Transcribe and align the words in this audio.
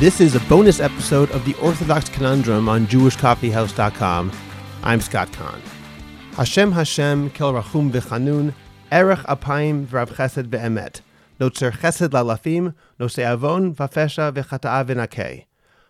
This 0.00 0.18
is 0.18 0.34
a 0.34 0.40
bonus 0.48 0.80
episode 0.80 1.30
of 1.32 1.44
the 1.44 1.52
Orthodox 1.56 2.08
Conundrum 2.08 2.70
on 2.70 2.86
JewishCoffeehouse.com. 2.86 4.32
I'm 4.82 4.98
Scott 5.02 5.30
Kahn. 5.30 5.60
Hashem 6.36 6.72
Hashem 6.72 7.28
kel 7.32 7.52
rachum 7.52 7.90
v'chanun, 7.90 8.54
erech 8.90 9.18
apayim 9.24 9.84
v'rav 9.84 10.14
chesed 10.14 10.48
be'emet, 10.48 11.02
notzer 11.38 11.70
chesed 11.70 12.08
lalafim, 12.08 12.74
nosei 12.98 13.30
avon 13.30 13.74
v'afesha 13.74 14.32
v'chata'a 14.32 14.86
v'nakeh. 14.86 15.44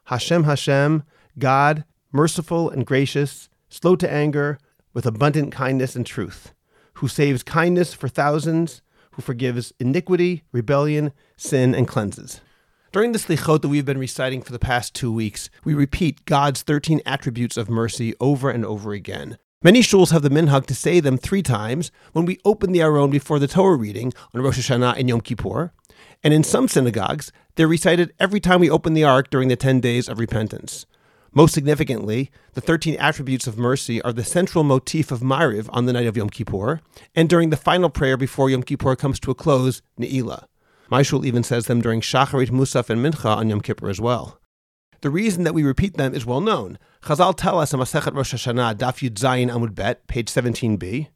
Hashem 0.07 0.43
Hashem, 0.43 1.05
God, 1.39 1.85
merciful 2.11 2.69
and 2.69 2.85
gracious, 2.85 3.49
slow 3.69 3.95
to 3.95 4.13
anger, 4.13 4.59
with 4.93 5.07
abundant 5.07 5.53
kindness 5.53 5.95
and 5.95 6.05
truth, 6.05 6.53
who 6.95 7.07
saves 7.07 7.45
kindness 7.45 7.95
for 7.95 8.09
thousands, 8.09 8.83
who 9.13 9.23
forgives 9.23 9.73
iniquity, 9.79 10.43
rebellion, 10.51 11.13
sin, 11.37 11.77
and 11.77 11.87
cleanses. 11.87 12.41
During 12.93 13.13
the 13.13 13.21
slichot 13.21 13.63
that 13.63 13.69
we've 13.69 13.85
been 13.85 13.99
reciting 13.99 14.43
for 14.43 14.51
the 14.51 14.59
past 14.59 14.95
two 14.95 15.13
weeks, 15.13 15.49
we 15.63 15.75
repeat 15.75 16.25
God's 16.25 16.63
13 16.63 17.01
attributes 17.07 17.57
of 17.57 17.71
mercy 17.71 18.15
over 18.19 18.51
and 18.51 18.67
over 18.67 18.93
again. 18.93 19.39
Many 19.63 19.81
shuls 19.81 20.11
have 20.11 20.23
the 20.23 20.29
minhag 20.29 20.67
to 20.67 20.75
say 20.75 20.99
them 20.99 21.17
three 21.17 21.43
times 21.43 21.93
when 22.15 22.25
we 22.25 22.41
open 22.45 22.73
the 22.73 22.83
Aron 22.83 23.09
before 23.09 23.39
the 23.39 23.47
Torah 23.47 23.77
reading 23.77 24.13
on 24.35 24.43
Rosh 24.43 24.59
Hashanah 24.59 24.99
and 24.99 25.09
Yom 25.09 25.21
Kippur, 25.21 25.73
and 26.25 26.35
in 26.35 26.43
some 26.43 26.67
synagogues, 26.67 27.31
they're 27.55 27.69
recited 27.69 28.13
every 28.19 28.41
time 28.41 28.59
we 28.59 28.69
open 28.69 28.95
the 28.95 29.05
Ark 29.05 29.31
during 29.31 29.47
the 29.47 29.55
10 29.55 29.79
days 29.79 30.09
of 30.09 30.19
repentance. 30.19 30.85
Most 31.33 31.55
significantly, 31.55 32.33
the 32.55 32.61
13 32.61 32.97
attributes 32.97 33.47
of 33.47 33.57
mercy 33.57 34.03
are 34.03 34.13
the 34.13 34.25
central 34.25 34.65
motif 34.65 35.13
of 35.13 35.21
Maariv 35.21 35.69
on 35.73 35.87
the 35.87 35.93
night 35.93 36.09
of 36.09 36.17
Yom 36.17 36.29
Kippur, 36.29 36.81
and 37.15 37.29
during 37.29 37.51
the 37.51 37.57
final 37.57 37.89
prayer 37.89 38.17
before 38.17 38.51
Yom 38.51 38.65
Kippur 38.65 38.97
comes 38.97 39.21
to 39.21 39.31
a 39.31 39.35
close, 39.37 39.81
Ne'ilah. 39.97 40.47
Maishul 40.91 41.25
even 41.25 41.43
says 41.43 41.67
them 41.67 41.81
during 41.81 42.01
Shacharit, 42.01 42.51
Musaf, 42.51 42.91
and 42.91 43.05
Mincha 43.05 43.37
on 43.37 43.49
Yom 43.49 43.61
Kippur 43.61 43.89
as 43.89 44.01
well. 44.01 44.41
The 45.03 45.11
reason 45.11 45.45
that 45.45 45.55
we 45.55 45.63
repeat 45.63 45.97
them 45.97 46.15
is 46.15 46.27
well 46.27 46.41
known. 46.41 46.79
Chazal 47.03 47.35
tell 47.37 47.59
us 47.59 47.73
in 47.73 47.81
Masechet 47.81 48.15
Rosh 48.15 48.35
Hashanah, 48.35 48.75
Daf 48.75 48.99
Yud 48.99 49.15
Zayin 49.15 49.51
Amud 49.51 49.75
Bet, 49.75 50.07
page 50.09 50.29
17b, 50.29 51.09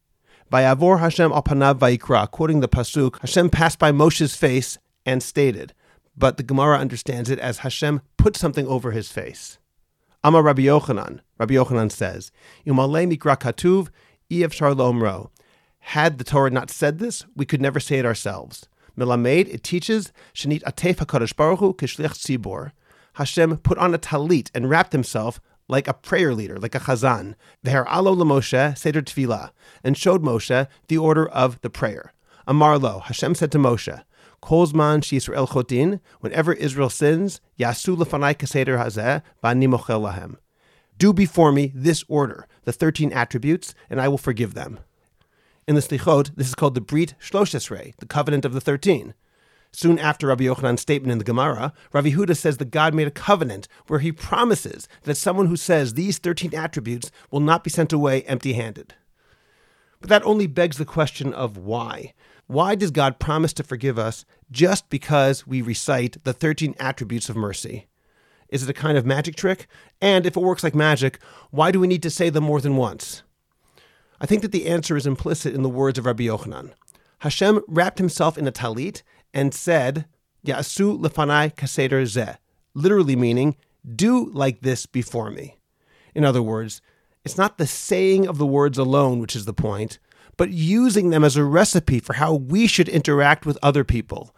Vayavor 0.53 1.01
Hashem 1.01 1.33
al 1.33 1.43
panav 1.43 1.79
vayikra, 1.79 2.31
quoting 2.31 2.61
the 2.61 2.69
pasuk, 2.69 3.19
Hashem 3.21 3.51
passed 3.51 3.79
by 3.79 3.91
Moshe's 3.91 4.37
face 4.37 4.79
and 5.05 5.23
stated, 5.23 5.75
but 6.17 6.37
the 6.37 6.43
Gemara 6.43 6.79
understands 6.79 7.29
it 7.29 7.39
as 7.39 7.59
Hashem 7.59 8.01
put 8.17 8.37
something 8.37 8.67
over 8.67 8.93
his 8.93 9.11
face. 9.11 9.59
Amar 10.23 10.43
Rabbi 10.43 10.63
Yochanan, 10.63 11.21
Rabbi 11.39 11.55
Yochanan 11.55 11.91
says, 11.91 12.31
Yumalei 12.67 13.13
mikra 13.13 13.37
katuv, 13.37 13.89
iev 14.31 15.01
ro. 15.01 15.31
Had 15.81 16.19
the 16.19 16.25
Torah 16.25 16.51
not 16.51 16.71
said 16.71 16.99
this, 16.99 17.27
we 17.35 17.45
could 17.45 17.61
never 17.61 17.81
say 17.81 17.99
it 17.99 18.07
ourselves. 18.07 18.69
Milamed, 18.97 19.49
it 19.49 19.63
teaches, 19.63 20.13
Shanit 20.35 20.63
Atef 20.63 20.97
HaKadosh 20.97 21.35
Baruch 21.37 21.61
Hu 21.61 21.75
Tzibor. 21.75 22.73
Hashem 23.15 23.59
put 23.59 23.79
on 23.79 23.95
a 23.95 23.99
talit 23.99 24.51
and 24.55 24.69
wrapped 24.69 24.93
himself 24.93 25.41
like 25.69 25.89
a 25.89 25.95
prayer 25.95 26.35
leader, 26.35 26.59
like 26.59 26.75
a 26.75 26.81
chazan, 26.81 27.35
alo 27.67 28.15
Moshe 28.17 28.77
Seder 28.77 29.03
Tefillah, 29.03 29.51
and 29.83 29.97
showed 29.97 30.23
Moshe 30.23 30.69
the 30.89 30.99
order 30.99 31.27
of 31.29 31.61
the 31.63 31.71
prayer. 31.71 32.13
Amar 32.47 32.79
lo, 32.79 33.01
Hashem 33.01 33.35
said 33.35 33.51
to 33.53 33.59
Moshe, 33.59 34.03
Kolzman 34.43 35.01
Yisrael 35.01 35.49
chotin, 35.49 36.01
whenever 36.21 36.53
Israel 36.53 36.91
sins, 36.91 37.41
Yasu 37.59 37.97
lefanai 37.97 38.35
kaseder 38.35 38.79
hazeh, 38.79 39.23
bani 39.41 39.67
mochel 39.67 40.03
lahem. 40.03 40.37
Do 40.99 41.13
before 41.13 41.51
me 41.51 41.73
this 41.75 42.05
order, 42.09 42.47
the 42.65 42.73
13 42.73 43.13
attributes, 43.13 43.75
and 43.89 44.01
I 44.01 44.09
will 44.09 44.19
forgive 44.19 44.55
them. 44.55 44.81
In 45.67 45.75
the 45.75 45.81
Slichot, 45.81 46.37
this 46.37 46.49
is 46.49 46.55
called 46.55 46.75
the 46.75 46.83
Brit 46.83 47.15
Shlosh 47.19 47.97
the 47.97 48.07
covenant 48.07 48.45
of 48.45 48.53
the 48.53 48.61
13. 48.61 49.15
Soon 49.73 49.99
after 49.99 50.27
Rabbi 50.27 50.45
Yochanan's 50.45 50.83
statement 50.83 51.11
in 51.11 51.19
the 51.19 51.25
Gemara, 51.25 51.73
Rabbi 51.93 52.11
Huda 52.11 52.37
says 52.37 52.59
that 52.59 52.71
God 52.71 52.95
made 52.95 53.09
a 53.09 53.11
covenant 53.11 53.67
where 53.87 53.99
he 53.99 54.13
promises 54.13 54.87
that 55.03 55.17
someone 55.17 55.47
who 55.47 55.57
says 55.57 55.95
these 55.95 56.19
13 56.19 56.55
attributes 56.55 57.11
will 57.31 57.41
not 57.41 57.65
be 57.65 57.71
sent 57.71 57.95
away 57.95 58.23
empty 58.25 58.53
handed. 58.53 58.95
But 60.01 60.11
that 60.11 60.25
only 60.25 60.47
begs 60.47 60.77
the 60.77 60.85
question 60.85 61.33
of 61.33 61.57
why. 61.57 62.13
Why 62.47 62.75
does 62.75 62.91
God 62.91 63.19
promise 63.19 63.55
to 63.55 63.65
forgive 63.65 63.99
us 63.99 64.27
just 64.51 64.91
because 64.91 65.47
we 65.47 65.63
recite 65.63 66.23
the 66.25 66.35
13 66.35 66.75
attributes 66.79 67.31
of 67.31 67.37
mercy? 67.37 67.89
Is 68.51 68.63
it 68.63 68.71
a 68.71 68.75
kind 68.75 68.99
of 68.99 69.07
magic 69.07 69.35
trick? 69.35 69.67
And 70.01 70.27
if 70.27 70.37
it 70.37 70.43
works 70.43 70.63
like 70.63 70.75
magic, 70.75 71.19
why 71.51 71.73
do 71.73 71.81
we 71.81 71.89
need 71.89 72.03
to 72.03 72.11
say 72.11 72.29
them 72.29 72.45
more 72.45 72.61
than 72.61 72.77
once? 72.77 73.24
I 74.21 74.27
think 74.27 74.43
that 74.43 74.53
the 74.53 74.67
answer 74.67 74.97
is 74.97 75.07
implicit 75.07 75.55
in 75.55 75.63
the 75.63 75.69
words 75.69 75.99
of 75.99 76.07
Rabbi 76.07 76.25
Yochanan. 76.25 76.73
Hashem 77.21 77.63
wrapped 77.67 77.99
himself 77.99 78.37
in 78.39 78.47
a 78.47 78.53
talit 78.53 79.03
and 79.33 79.55
said, 79.55 80.07
Yasu 80.47 80.99
lefanai 81.01 81.55
kaseder 81.55 82.03
zeh, 82.03 82.37
literally 82.75 83.17
meaning, 83.17 83.57
do 83.95 84.31
like 84.31 84.61
this 84.61 84.87
before 84.87 85.31
me. 85.31 85.57
In 86.15 86.25
other 86.25 86.43
words, 86.43 86.81
it's 87.25 87.39
not 87.39 87.59
the 87.59 87.67
saying 87.67 88.27
of 88.27 88.39
the 88.39 88.47
words 88.47 88.79
alone 88.79 89.19
which 89.19 89.35
is 89.35 89.47
the 89.47 89.55
point, 89.55 89.99
but 90.37 90.51
using 90.51 91.11
them 91.11 91.25
as 91.25 91.37
a 91.37 91.45
recipe 91.45 91.99
for 92.01 92.15
how 92.15 92.35
we 92.35 92.67
should 92.67 92.89
interact 92.89 93.47
with 93.47 93.59
other 93.63 93.85
people. 93.85 94.35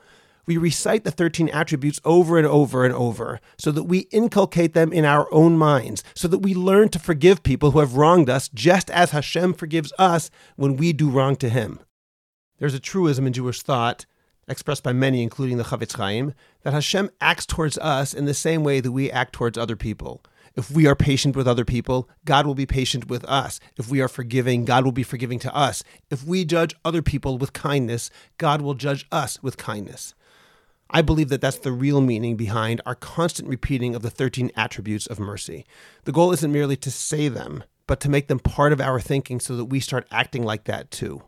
We 0.47 0.57
recite 0.57 1.03
the 1.03 1.11
13 1.11 1.49
attributes 1.49 2.01
over 2.05 2.39
and 2.39 2.47
over 2.47 2.85
and 2.85 2.95
over 2.95 3.41
so 3.59 3.73
that 3.73 3.85
we 3.85 4.01
inculcate 4.13 4.75
them 4.75 4.93
in 4.93 5.05
our 5.05 5.33
own 5.33 5.59
minds, 5.59 6.05
so 6.15 6.29
that 6.29 6.39
we 6.39 6.55
learn 6.55 6.89
to 6.91 7.01
forgive 7.01 7.43
people 7.43 7.73
who 7.73 7.81
have 7.81 7.97
wronged 7.97 8.31
us 8.31 8.49
just 8.49 8.89
as 8.91 9.11
Hashem 9.11 9.55
forgives 9.55 9.93
us 9.99 10.31
when 10.55 10.77
we 10.77 10.93
do 10.93 11.11
wrong 11.11 11.35
to 11.37 11.49
Him. 11.49 11.81
There's 12.59 12.75
a 12.75 12.81
truism 12.81 13.27
in 13.27 13.33
Jewish 13.33 13.63
thought, 13.63 14.07
expressed 14.49 14.85
by 14.85 14.93
many, 14.93 15.23
including 15.23 15.57
the 15.57 15.65
Chafetz 15.65 15.97
Chaim, 15.97 16.33
that 16.63 16.73
Hashem 16.73 17.11
acts 17.21 17.45
towards 17.45 17.77
us 17.79 18.15
in 18.15 18.25
the 18.25 18.35
same 18.35 18.63
way 18.63 18.81
that 18.81 18.93
we 18.93 19.11
act 19.11 19.33
towards 19.33 19.59
other 19.59 19.77
people. 19.77 20.23
If 20.55 20.71
we 20.71 20.87
are 20.87 20.97
patient 20.97 21.37
with 21.37 21.47
other 21.47 21.67
people, 21.67 22.09
God 22.25 22.47
will 22.47 22.55
be 22.55 22.65
patient 22.65 23.11
with 23.11 23.25
us. 23.25 23.61
If 23.77 23.91
we 23.91 24.01
are 24.01 24.09
forgiving, 24.09 24.65
God 24.65 24.85
will 24.85 24.93
be 24.93 25.03
forgiving 25.03 25.39
to 25.41 25.55
us. 25.55 25.83
If 26.09 26.25
we 26.25 26.47
judge 26.47 26.75
other 26.83 27.03
people 27.03 27.37
with 27.37 27.53
kindness, 27.53 28.11
God 28.39 28.63
will 28.63 28.75
judge 28.75 29.07
us 29.13 29.43
with 29.43 29.59
kindness. 29.59 30.15
I 30.91 31.03
believe 31.03 31.29
that 31.31 31.41
that's 31.41 31.59
the 31.59 31.73
real 31.73 32.01
meaning 32.01 32.37
behind 32.37 32.81
our 32.87 32.95
constant 32.95 33.49
repeating 33.49 33.95
of 33.95 34.03
the 34.03 34.11
13 34.11 34.53
attributes 34.57 35.07
of 35.07 35.19
mercy. 35.19 35.67
The 36.05 36.13
goal 36.13 36.33
isn't 36.33 36.53
merely 36.53 36.77
to 36.77 36.91
say 36.91 37.29
them, 37.29 37.65
but 37.87 38.01
to 38.01 38.09
make 38.09 38.29
them 38.29 38.39
part 38.39 38.73
of 38.73 38.81
our 38.81 39.01
thinking 39.01 39.41
so 39.41 39.57
that 39.57 39.67
we 39.67 39.81
start 39.81 40.07
acting 40.11 40.45
like 40.45 40.65
that 40.65 40.91
too. 40.91 41.23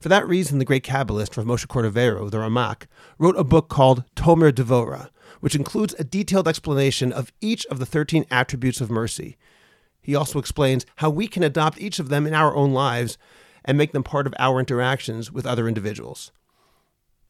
For 0.00 0.08
that 0.08 0.26
reason, 0.26 0.58
the 0.58 0.64
great 0.64 0.84
Kabbalist 0.84 1.36
Rav 1.36 1.46
Moshe 1.46 1.66
Cordovero, 1.66 2.30
the 2.30 2.38
Ramak, 2.38 2.86
wrote 3.18 3.38
a 3.38 3.44
book 3.44 3.68
called 3.68 4.04
Tomer 4.16 4.52
Devora, 4.52 5.10
which 5.40 5.54
includes 5.54 5.94
a 5.98 6.04
detailed 6.04 6.48
explanation 6.48 7.12
of 7.12 7.32
each 7.40 7.64
of 7.66 7.78
the 7.78 7.86
13 7.86 8.26
attributes 8.30 8.80
of 8.80 8.90
mercy. 8.90 9.36
He 10.02 10.14
also 10.14 10.38
explains 10.38 10.86
how 10.96 11.10
we 11.10 11.28
can 11.28 11.42
adopt 11.42 11.80
each 11.80 11.98
of 11.98 12.08
them 12.08 12.26
in 12.26 12.34
our 12.34 12.54
own 12.54 12.72
lives 12.72 13.16
and 13.64 13.78
make 13.78 13.92
them 13.92 14.02
part 14.02 14.26
of 14.26 14.34
our 14.38 14.60
interactions 14.60 15.32
with 15.32 15.46
other 15.46 15.66
individuals. 15.68 16.30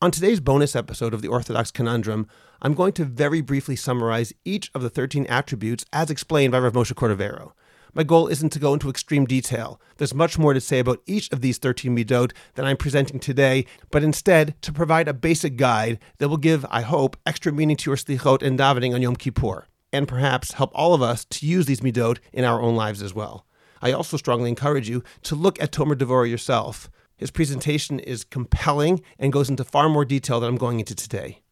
On 0.03 0.11
today's 0.11 0.41
bonus 0.41 0.77
episode 0.77 1.15
of 1.15 1.23
the 1.23 1.29
Orthodox 1.29 1.71
Conundrum, 1.71 2.27
I'm 2.61 2.75
going 2.75 2.93
to 2.93 3.05
very 3.07 3.41
briefly 3.41 3.77
summarize 3.77 4.35
each 4.45 4.71
of 4.75 4.83
the 4.83 4.91
13 4.91 5.25
attributes 5.25 5.87
as 5.91 6.11
explained 6.11 6.53
by 6.53 6.59
Rav 6.59 6.75
Moshe 6.75 6.93
Cordovero. 6.93 7.53
My 7.95 8.03
goal 8.03 8.29
isn't 8.29 8.51
to 8.51 8.59
go 8.59 8.75
into 8.75 8.91
extreme 8.91 9.25
detail. 9.25 9.81
There's 9.97 10.13
much 10.13 10.39
more 10.39 10.53
to 10.53 10.61
say 10.61 10.81
about 10.81 11.01
each 11.07 11.33
of 11.33 11.41
these 11.41 11.57
13 11.57 11.97
midot 11.97 12.33
than 12.57 12.67
I'm 12.67 12.77
presenting 12.77 13.19
today, 13.19 13.65
but 13.91 14.03
instead 14.05 14.61
to 14.61 14.71
provide 14.71 15.09
a 15.09 15.15
basic 15.15 15.57
guide 15.57 15.99
that 16.19 16.29
will 16.29 16.37
give, 16.37 16.67
I 16.69 16.83
hope, 16.83 17.17
extra 17.25 17.51
meaning 17.51 17.79
to 17.79 17.91
your 17.91 17.97
slichot 17.97 18.43
and 18.43 18.59
davening 18.59 18.95
on 18.95 19.01
Yom 19.01 19.17
Kippur, 19.17 19.67
and 19.95 20.07
perhaps 20.07 20.53
help 20.53 20.73
all 20.75 20.93
of 20.93 21.01
us 21.01 21.25
to 21.25 21.47
use 21.47 21.65
these 21.65 21.81
midot 21.81 22.19
in 22.35 22.45
our 22.45 22.61
own 22.61 22.77
lives 22.77 23.01
as 23.01 23.15
well. 23.15 23.47
I 23.81 23.93
also 23.93 24.19
strongly 24.19 24.51
encourage 24.51 24.91
you 24.91 25.03
to 25.23 25.35
look 25.35 25.59
at 25.63 25.73
Tomer 25.73 25.95
Devora 25.95 26.29
yourself. 26.29 26.91
His 27.17 27.31
presentation 27.31 27.99
is 27.99 28.25
compelling 28.25 29.01
and 29.19 29.33
goes 29.33 29.49
into 29.49 29.65
far 29.65 29.89
more 29.89 30.05
detail 30.05 30.41
than 30.41 30.51
I'm 30.51 30.57
going 30.57 30.81
into 30.81 30.95
today. 30.95 31.43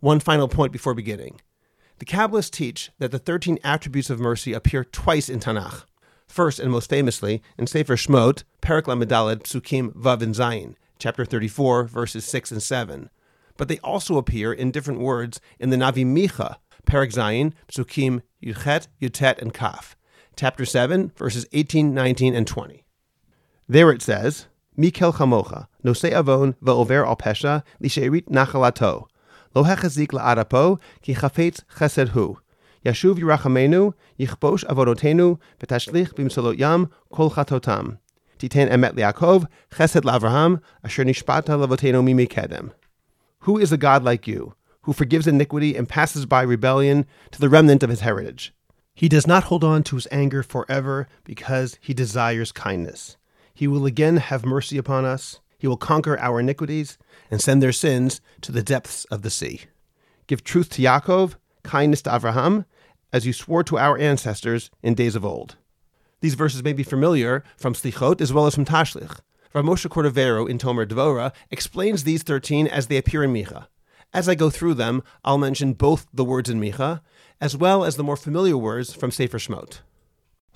One 0.00 0.20
final 0.20 0.48
point 0.48 0.72
before 0.72 0.94
beginning. 0.94 1.40
The 1.98 2.06
Kabbalists 2.06 2.50
teach 2.50 2.90
that 2.98 3.10
the 3.10 3.18
13 3.18 3.58
attributes 3.62 4.08
of 4.08 4.18
mercy 4.18 4.54
appear 4.54 4.84
twice 4.84 5.28
in 5.28 5.38
Tanakh. 5.38 5.84
First 6.26 6.58
and 6.58 6.70
most 6.70 6.88
famously 6.88 7.42
in 7.58 7.66
Sefer 7.66 7.96
Shmot, 7.96 8.44
Perak 8.62 8.88
Lamed 8.88 9.08
Dalet, 9.08 9.42
Psukim 9.42 9.92
Vav 9.92 10.22
and 10.22 10.34
Zayin, 10.34 10.76
chapter 10.98 11.26
34, 11.26 11.84
verses 11.84 12.24
6 12.24 12.52
and 12.52 12.62
7. 12.62 13.10
But 13.58 13.68
they 13.68 13.78
also 13.80 14.16
appear 14.16 14.52
in 14.52 14.70
different 14.70 15.00
words 15.00 15.40
in 15.58 15.68
the 15.68 15.76
Navi 15.76 16.06
Micha, 16.06 16.56
Perak 16.86 17.10
Zayin, 17.10 17.52
Psukim 17.68 18.22
Yud 18.42 18.64
Chet, 18.64 18.88
Yutet, 19.02 19.38
and 19.38 19.52
Kaf, 19.52 19.96
chapter 20.36 20.64
7, 20.64 21.12
verses 21.16 21.44
18, 21.52 21.92
19, 21.92 22.34
and 22.34 22.46
20. 22.46 22.84
There 23.68 23.90
it 23.90 24.00
says, 24.00 24.46
Mikel 24.80 25.12
chamocha, 25.12 25.66
nosei 25.84 26.10
avon 26.14 26.54
va'over 26.64 27.06
al 27.06 27.14
pesha, 27.14 27.62
lisherit 27.82 28.30
nachalato, 28.30 29.08
lo 29.54 29.64
hechazik 29.64 30.06
la'arapo, 30.06 30.80
ki 31.02 31.16
chafetz 31.16 31.62
chesed 31.76 32.08
hu. 32.08 32.38
Yashuv 32.86 33.18
yirachamenu, 33.18 33.92
yichbosh 34.18 34.64
avodotenu, 34.64 35.38
v'tashlich 35.60 36.14
b'msolot 36.14 36.58
yam, 36.58 36.90
kol 37.12 37.30
chatotam. 37.30 37.98
Titen 38.38 38.70
emet 38.70 38.94
liakov, 38.94 39.46
chesed 39.70 40.00
lavraham, 40.00 40.62
asher 40.82 41.04
nishpata 41.04 41.58
lavotenu 41.60 42.02
mimi. 42.02 42.26
Who 43.40 43.58
is 43.58 43.72
a 43.72 43.76
God 43.76 44.02
like 44.02 44.26
you, 44.26 44.54
who 44.84 44.94
forgives 44.94 45.26
iniquity 45.26 45.76
and 45.76 45.90
passes 45.90 46.24
by 46.24 46.40
rebellion 46.40 47.04
to 47.32 47.38
the 47.38 47.50
remnant 47.50 47.82
of 47.82 47.90
his 47.90 48.00
heritage. 48.00 48.54
He 48.94 49.10
does 49.10 49.26
not 49.26 49.44
hold 49.44 49.62
on 49.62 49.82
to 49.82 49.96
his 49.96 50.08
anger 50.10 50.42
forever 50.42 51.06
because 51.24 51.76
he 51.82 51.92
desires 51.92 52.50
kindness. 52.50 53.18
He 53.60 53.68
will 53.68 53.84
again 53.84 54.16
have 54.16 54.46
mercy 54.46 54.78
upon 54.78 55.04
us. 55.04 55.38
He 55.58 55.66
will 55.66 55.76
conquer 55.76 56.18
our 56.18 56.40
iniquities 56.40 56.96
and 57.30 57.42
send 57.42 57.62
their 57.62 57.72
sins 57.72 58.22
to 58.40 58.52
the 58.52 58.62
depths 58.62 59.04
of 59.10 59.20
the 59.20 59.28
sea. 59.28 59.64
Give 60.26 60.42
truth 60.42 60.70
to 60.70 60.82
Yaakov, 60.82 61.34
kindness 61.62 62.00
to 62.04 62.10
Avraham, 62.10 62.64
as 63.12 63.26
you 63.26 63.34
swore 63.34 63.62
to 63.64 63.76
our 63.76 63.98
ancestors 63.98 64.70
in 64.82 64.94
days 64.94 65.14
of 65.14 65.26
old. 65.26 65.56
These 66.22 66.36
verses 66.36 66.64
may 66.64 66.72
be 66.72 66.82
familiar 66.82 67.44
from 67.58 67.74
Slichot 67.74 68.22
as 68.22 68.32
well 68.32 68.46
as 68.46 68.54
from 68.54 68.64
Tashlich. 68.64 69.20
Rav 69.52 69.66
Moshe 69.66 69.90
Cordovero 69.90 70.48
in 70.48 70.56
Tomer 70.56 70.86
Dvora 70.86 71.30
explains 71.50 72.04
these 72.04 72.22
13 72.22 72.66
as 72.66 72.86
they 72.86 72.96
appear 72.96 73.22
in 73.22 73.34
Micha. 73.34 73.66
As 74.14 74.26
I 74.26 74.34
go 74.34 74.48
through 74.48 74.72
them, 74.72 75.02
I'll 75.22 75.36
mention 75.36 75.74
both 75.74 76.06
the 76.14 76.24
words 76.24 76.48
in 76.48 76.62
Micha, 76.62 77.02
as 77.42 77.58
well 77.58 77.84
as 77.84 77.96
the 77.96 78.04
more 78.04 78.16
familiar 78.16 78.56
words 78.56 78.94
from 78.94 79.10
Sefer 79.10 79.38
Shemot. 79.38 79.80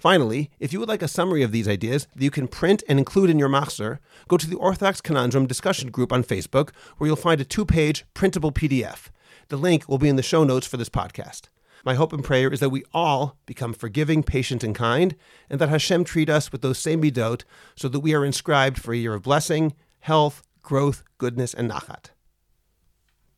Finally, 0.05 0.51
if 0.61 0.71
you 0.71 0.79
would 0.79 0.89
like 0.91 1.01
a 1.01 1.09
summary 1.09 1.43
of 1.43 1.51
these 1.51 1.67
ideas 1.67 2.07
that 2.15 2.23
you 2.23 2.31
can 2.31 2.47
print 2.47 2.85
and 2.91 2.99
include 2.99 3.31
in 3.31 3.39
your 3.39 3.49
Machzor, 3.49 4.01
go 4.29 4.37
to 4.37 4.47
the 4.47 4.59
Orthodox 4.59 5.01
Conundrum 5.01 5.47
discussion 5.47 5.91
group 5.91 6.13
on 6.13 6.23
Facebook, 6.23 6.73
where 6.99 7.09
you'll 7.09 7.17
find 7.17 7.41
a 7.41 7.45
two 7.47 7.65
page 7.65 8.05
printable 8.13 8.53
PDF. 8.53 9.09
The 9.49 9.57
link 9.57 9.89
will 9.89 9.97
be 9.97 10.11
in 10.11 10.17
the 10.17 10.23
show 10.23 10.45
notes 10.45 10.67
for 10.67 10.77
this 10.77 10.91
podcast. 10.91 11.49
My 11.87 11.95
hope 11.95 12.13
and 12.13 12.23
prayer 12.23 12.53
is 12.53 12.61
that 12.61 12.69
we 12.69 12.85
all 12.93 13.39
become 13.47 13.73
forgiving, 13.73 14.23
patient, 14.23 14.63
and 14.63 14.75
kind, 14.75 15.17
and 15.49 15.59
that 15.59 15.71
Hashem 15.71 16.05
treat 16.05 16.29
us 16.29 16.53
with 16.53 16.61
those 16.61 16.79
same 16.79 17.01
midot 17.01 17.45
so 17.75 17.89
that 17.89 18.01
we 18.01 18.15
are 18.15 18.27
inscribed 18.27 18.79
for 18.79 18.93
a 18.93 18.99
year 18.99 19.15
of 19.15 19.23
blessing, 19.23 19.73
health, 20.01 20.43
growth, 20.61 21.03
goodness, 21.17 21.55
and 21.55 21.71
nachat. 21.71 22.11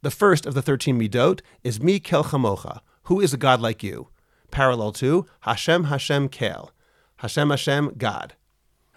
The 0.03 0.11
first 0.11 0.45
of 0.45 0.55
the 0.55 0.63
13 0.63 0.99
midot 0.99 1.43
is 1.63 1.81
Mi 1.81 2.01
Kel 2.01 2.25
Chamocha, 2.25 2.81
who 3.05 3.21
is 3.21 3.33
a 3.33 3.37
God 3.37 3.61
like 3.61 3.85
you? 3.85 4.09
Parallel 4.51 4.93
to 4.93 5.27
Hashem 5.41 5.85
Hashem 5.85 6.29
Kel, 6.29 6.73
Hashem 7.17 7.51
Hashem 7.51 7.95
God. 7.99 8.35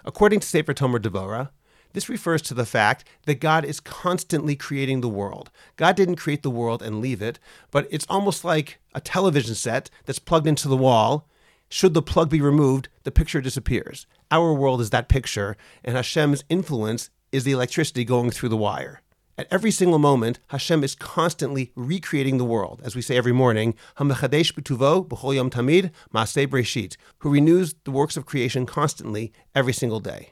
According 0.05 0.39
to 0.39 0.47
Sefer 0.47 0.73
Tomer 0.73 0.99
Devorah, 0.99 1.49
this 1.93 2.09
refers 2.09 2.41
to 2.43 2.53
the 2.53 2.65
fact 2.65 3.03
that 3.25 3.39
God 3.39 3.65
is 3.65 3.79
constantly 3.79 4.55
creating 4.55 5.01
the 5.01 5.09
world. 5.09 5.49
God 5.75 5.95
didn't 5.95 6.17
create 6.17 6.43
the 6.43 6.51
world 6.51 6.83
and 6.83 7.01
leave 7.01 7.21
it, 7.21 7.39
but 7.71 7.87
it's 7.89 8.05
almost 8.09 8.45
like 8.45 8.79
a 8.93 9.01
television 9.01 9.55
set 9.55 9.89
that's 10.05 10.19
plugged 10.19 10.47
into 10.47 10.67
the 10.67 10.77
wall. 10.77 11.27
Should 11.67 11.93
the 11.93 12.01
plug 12.01 12.29
be 12.29 12.41
removed, 12.41 12.89
the 13.03 13.11
picture 13.11 13.41
disappears. 13.41 14.05
Our 14.31 14.53
world 14.53 14.81
is 14.81 14.91
that 14.91 15.09
picture, 15.09 15.57
and 15.83 15.95
Hashem's 15.95 16.43
influence 16.49 17.09
is 17.31 17.43
the 17.43 17.51
electricity 17.51 18.03
going 18.05 18.31
through 18.31 18.49
the 18.49 18.57
wire. 18.57 19.01
At 19.39 19.47
every 19.49 19.71
single 19.71 19.99
moment, 19.99 20.41
Hashem 20.47 20.83
is 20.83 20.95
constantly 20.95 21.71
recreating 21.73 22.37
the 22.37 22.43
world, 22.43 22.81
as 22.83 22.93
we 22.93 23.01
say 23.01 23.15
every 23.15 23.31
morning, 23.31 23.73
HaMechadesh 23.95 24.51
b'tuvo 24.51 25.07
b'chol 25.07 25.33
yom 25.33 25.49
tamid 25.49 25.91
ma'aseh 26.13 26.45
breshit, 26.45 26.97
who 27.19 27.29
renews 27.29 27.73
the 27.85 27.91
works 27.91 28.17
of 28.17 28.25
creation 28.25 28.65
constantly 28.65 29.31
every 29.55 29.71
single 29.71 30.01
day. 30.01 30.31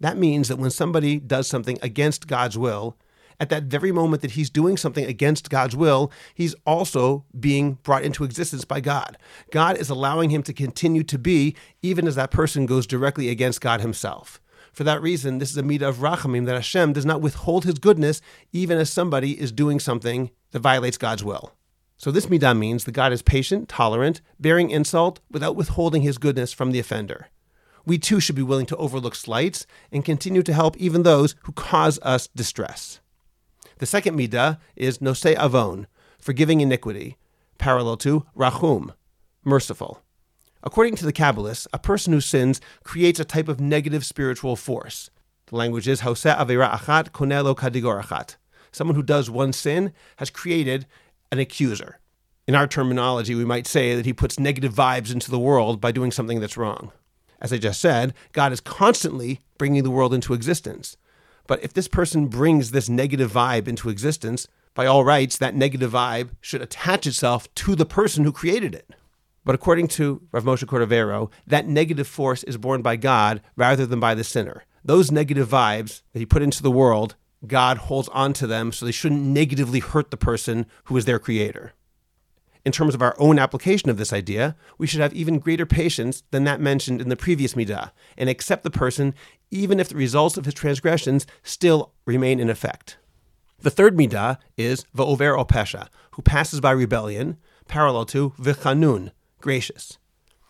That 0.00 0.16
means 0.16 0.48
that 0.48 0.56
when 0.56 0.70
somebody 0.70 1.20
does 1.20 1.46
something 1.48 1.78
against 1.82 2.26
God's 2.26 2.56
will, 2.56 2.96
at 3.38 3.50
that 3.50 3.64
very 3.64 3.92
moment 3.92 4.22
that 4.22 4.30
he's 4.30 4.48
doing 4.48 4.78
something 4.78 5.04
against 5.04 5.50
God's 5.50 5.76
will, 5.76 6.10
he's 6.34 6.54
also 6.64 7.26
being 7.38 7.74
brought 7.82 8.04
into 8.04 8.24
existence 8.24 8.64
by 8.64 8.80
God. 8.80 9.18
God 9.50 9.76
is 9.76 9.90
allowing 9.90 10.30
him 10.30 10.42
to 10.44 10.54
continue 10.54 11.02
to 11.02 11.18
be, 11.18 11.54
even 11.82 12.06
as 12.08 12.14
that 12.14 12.30
person 12.30 12.64
goes 12.64 12.86
directly 12.86 13.28
against 13.28 13.60
God 13.60 13.82
himself. 13.82 14.40
For 14.74 14.82
that 14.82 15.00
reason, 15.00 15.38
this 15.38 15.50
is 15.50 15.56
a 15.56 15.62
midah 15.62 15.88
of 15.88 15.98
rachamim 15.98 16.46
that 16.46 16.56
Hashem 16.56 16.92
does 16.94 17.06
not 17.06 17.20
withhold 17.20 17.64
his 17.64 17.78
goodness 17.78 18.20
even 18.52 18.76
as 18.76 18.90
somebody 18.90 19.40
is 19.40 19.52
doing 19.52 19.78
something 19.78 20.32
that 20.50 20.58
violates 20.58 20.98
God's 20.98 21.22
will. 21.22 21.52
So 21.96 22.10
this 22.10 22.26
midah 22.26 22.58
means 22.58 22.84
that 22.84 22.92
God 22.92 23.12
is 23.12 23.22
patient, 23.22 23.68
tolerant, 23.68 24.20
bearing 24.40 24.70
insult 24.70 25.20
without 25.30 25.54
withholding 25.54 26.02
his 26.02 26.18
goodness 26.18 26.52
from 26.52 26.72
the 26.72 26.80
offender. 26.80 27.28
We 27.86 27.98
too 27.98 28.18
should 28.18 28.34
be 28.34 28.42
willing 28.42 28.66
to 28.66 28.76
overlook 28.76 29.14
slights 29.14 29.64
and 29.92 30.04
continue 30.04 30.42
to 30.42 30.52
help 30.52 30.76
even 30.76 31.04
those 31.04 31.36
who 31.42 31.52
cause 31.52 32.00
us 32.02 32.28
distress. 32.34 33.00
The 33.78 33.86
second 33.86 34.18
midah 34.18 34.58
is 34.74 34.98
nosei 34.98 35.36
avon, 35.38 35.86
forgiving 36.18 36.60
iniquity, 36.60 37.16
parallel 37.58 37.96
to 37.98 38.26
rachum, 38.36 38.92
merciful. 39.44 40.03
According 40.66 40.96
to 40.96 41.04
the 41.04 41.12
Kabbalists, 41.12 41.66
a 41.74 41.78
person 41.78 42.14
who 42.14 42.22
sins 42.22 42.58
creates 42.84 43.20
a 43.20 43.24
type 43.24 43.48
of 43.48 43.60
negative 43.60 44.02
spiritual 44.02 44.56
force. 44.56 45.10
The 45.48 45.56
language 45.56 45.86
is 45.86 46.00
Hoseh 46.00 46.34
Avera 46.38 46.70
Achat 46.70 47.10
Konelo 47.10 47.54
Kadigor 47.54 48.02
Achat. 48.02 48.36
Someone 48.72 48.96
who 48.96 49.02
does 49.02 49.28
one 49.28 49.52
sin 49.52 49.92
has 50.16 50.30
created 50.30 50.86
an 51.30 51.38
accuser. 51.38 51.98
In 52.48 52.54
our 52.54 52.66
terminology, 52.66 53.34
we 53.34 53.44
might 53.44 53.66
say 53.66 53.94
that 53.94 54.06
he 54.06 54.14
puts 54.14 54.40
negative 54.40 54.72
vibes 54.72 55.12
into 55.12 55.30
the 55.30 55.38
world 55.38 55.82
by 55.82 55.92
doing 55.92 56.10
something 56.10 56.40
that's 56.40 56.56
wrong. 56.56 56.92
As 57.42 57.52
I 57.52 57.58
just 57.58 57.78
said, 57.78 58.14
God 58.32 58.50
is 58.50 58.60
constantly 58.60 59.40
bringing 59.58 59.82
the 59.82 59.90
world 59.90 60.14
into 60.14 60.32
existence. 60.32 60.96
But 61.46 61.62
if 61.62 61.74
this 61.74 61.88
person 61.88 62.28
brings 62.28 62.70
this 62.70 62.88
negative 62.88 63.30
vibe 63.30 63.68
into 63.68 63.90
existence, 63.90 64.48
by 64.72 64.86
all 64.86 65.04
rights, 65.04 65.36
that 65.36 65.54
negative 65.54 65.92
vibe 65.92 66.30
should 66.40 66.62
attach 66.62 67.06
itself 67.06 67.54
to 67.56 67.74
the 67.74 67.84
person 67.84 68.24
who 68.24 68.32
created 68.32 68.74
it. 68.74 68.88
But 69.44 69.54
according 69.54 69.88
to 69.88 70.22
Rav 70.32 70.44
Moshe 70.44 70.64
Cordovero, 70.64 71.30
that 71.46 71.68
negative 71.68 72.08
force 72.08 72.42
is 72.44 72.56
borne 72.56 72.82
by 72.82 72.96
God 72.96 73.42
rather 73.56 73.84
than 73.84 74.00
by 74.00 74.14
the 74.14 74.24
sinner. 74.24 74.64
Those 74.84 75.10
negative 75.10 75.48
vibes 75.48 76.02
that 76.12 76.18
he 76.18 76.26
put 76.26 76.42
into 76.42 76.62
the 76.62 76.70
world, 76.70 77.14
God 77.46 77.76
holds 77.76 78.08
on 78.08 78.32
to 78.34 78.46
them 78.46 78.72
so 78.72 78.84
they 78.84 78.92
shouldn't 78.92 79.20
negatively 79.20 79.80
hurt 79.80 80.10
the 80.10 80.16
person 80.16 80.66
who 80.84 80.96
is 80.96 81.04
their 81.04 81.18
creator. 81.18 81.72
In 82.64 82.72
terms 82.72 82.94
of 82.94 83.02
our 83.02 83.14
own 83.18 83.38
application 83.38 83.90
of 83.90 83.98
this 83.98 84.12
idea, 84.12 84.56
we 84.78 84.86
should 84.86 85.00
have 85.00 85.12
even 85.12 85.38
greater 85.38 85.66
patience 85.66 86.22
than 86.30 86.44
that 86.44 86.60
mentioned 86.60 87.02
in 87.02 87.10
the 87.10 87.16
previous 87.16 87.52
midah 87.52 87.90
and 88.16 88.30
accept 88.30 88.62
the 88.62 88.70
person 88.70 89.14
even 89.50 89.78
if 89.78 89.90
the 89.90 89.96
results 89.96 90.38
of 90.38 90.46
his 90.46 90.54
transgressions 90.54 91.26
still 91.42 91.92
remain 92.06 92.40
in 92.40 92.48
effect. 92.48 92.96
The 93.60 93.70
third 93.70 93.96
midah 93.96 94.38
is 94.56 94.86
va'over 94.96 95.38
opesha, 95.38 95.88
who 96.12 96.22
passes 96.22 96.60
by 96.60 96.70
rebellion, 96.70 97.36
parallel 97.68 98.06
to 98.06 98.30
v'chanun, 98.38 99.10
gracious. 99.44 99.98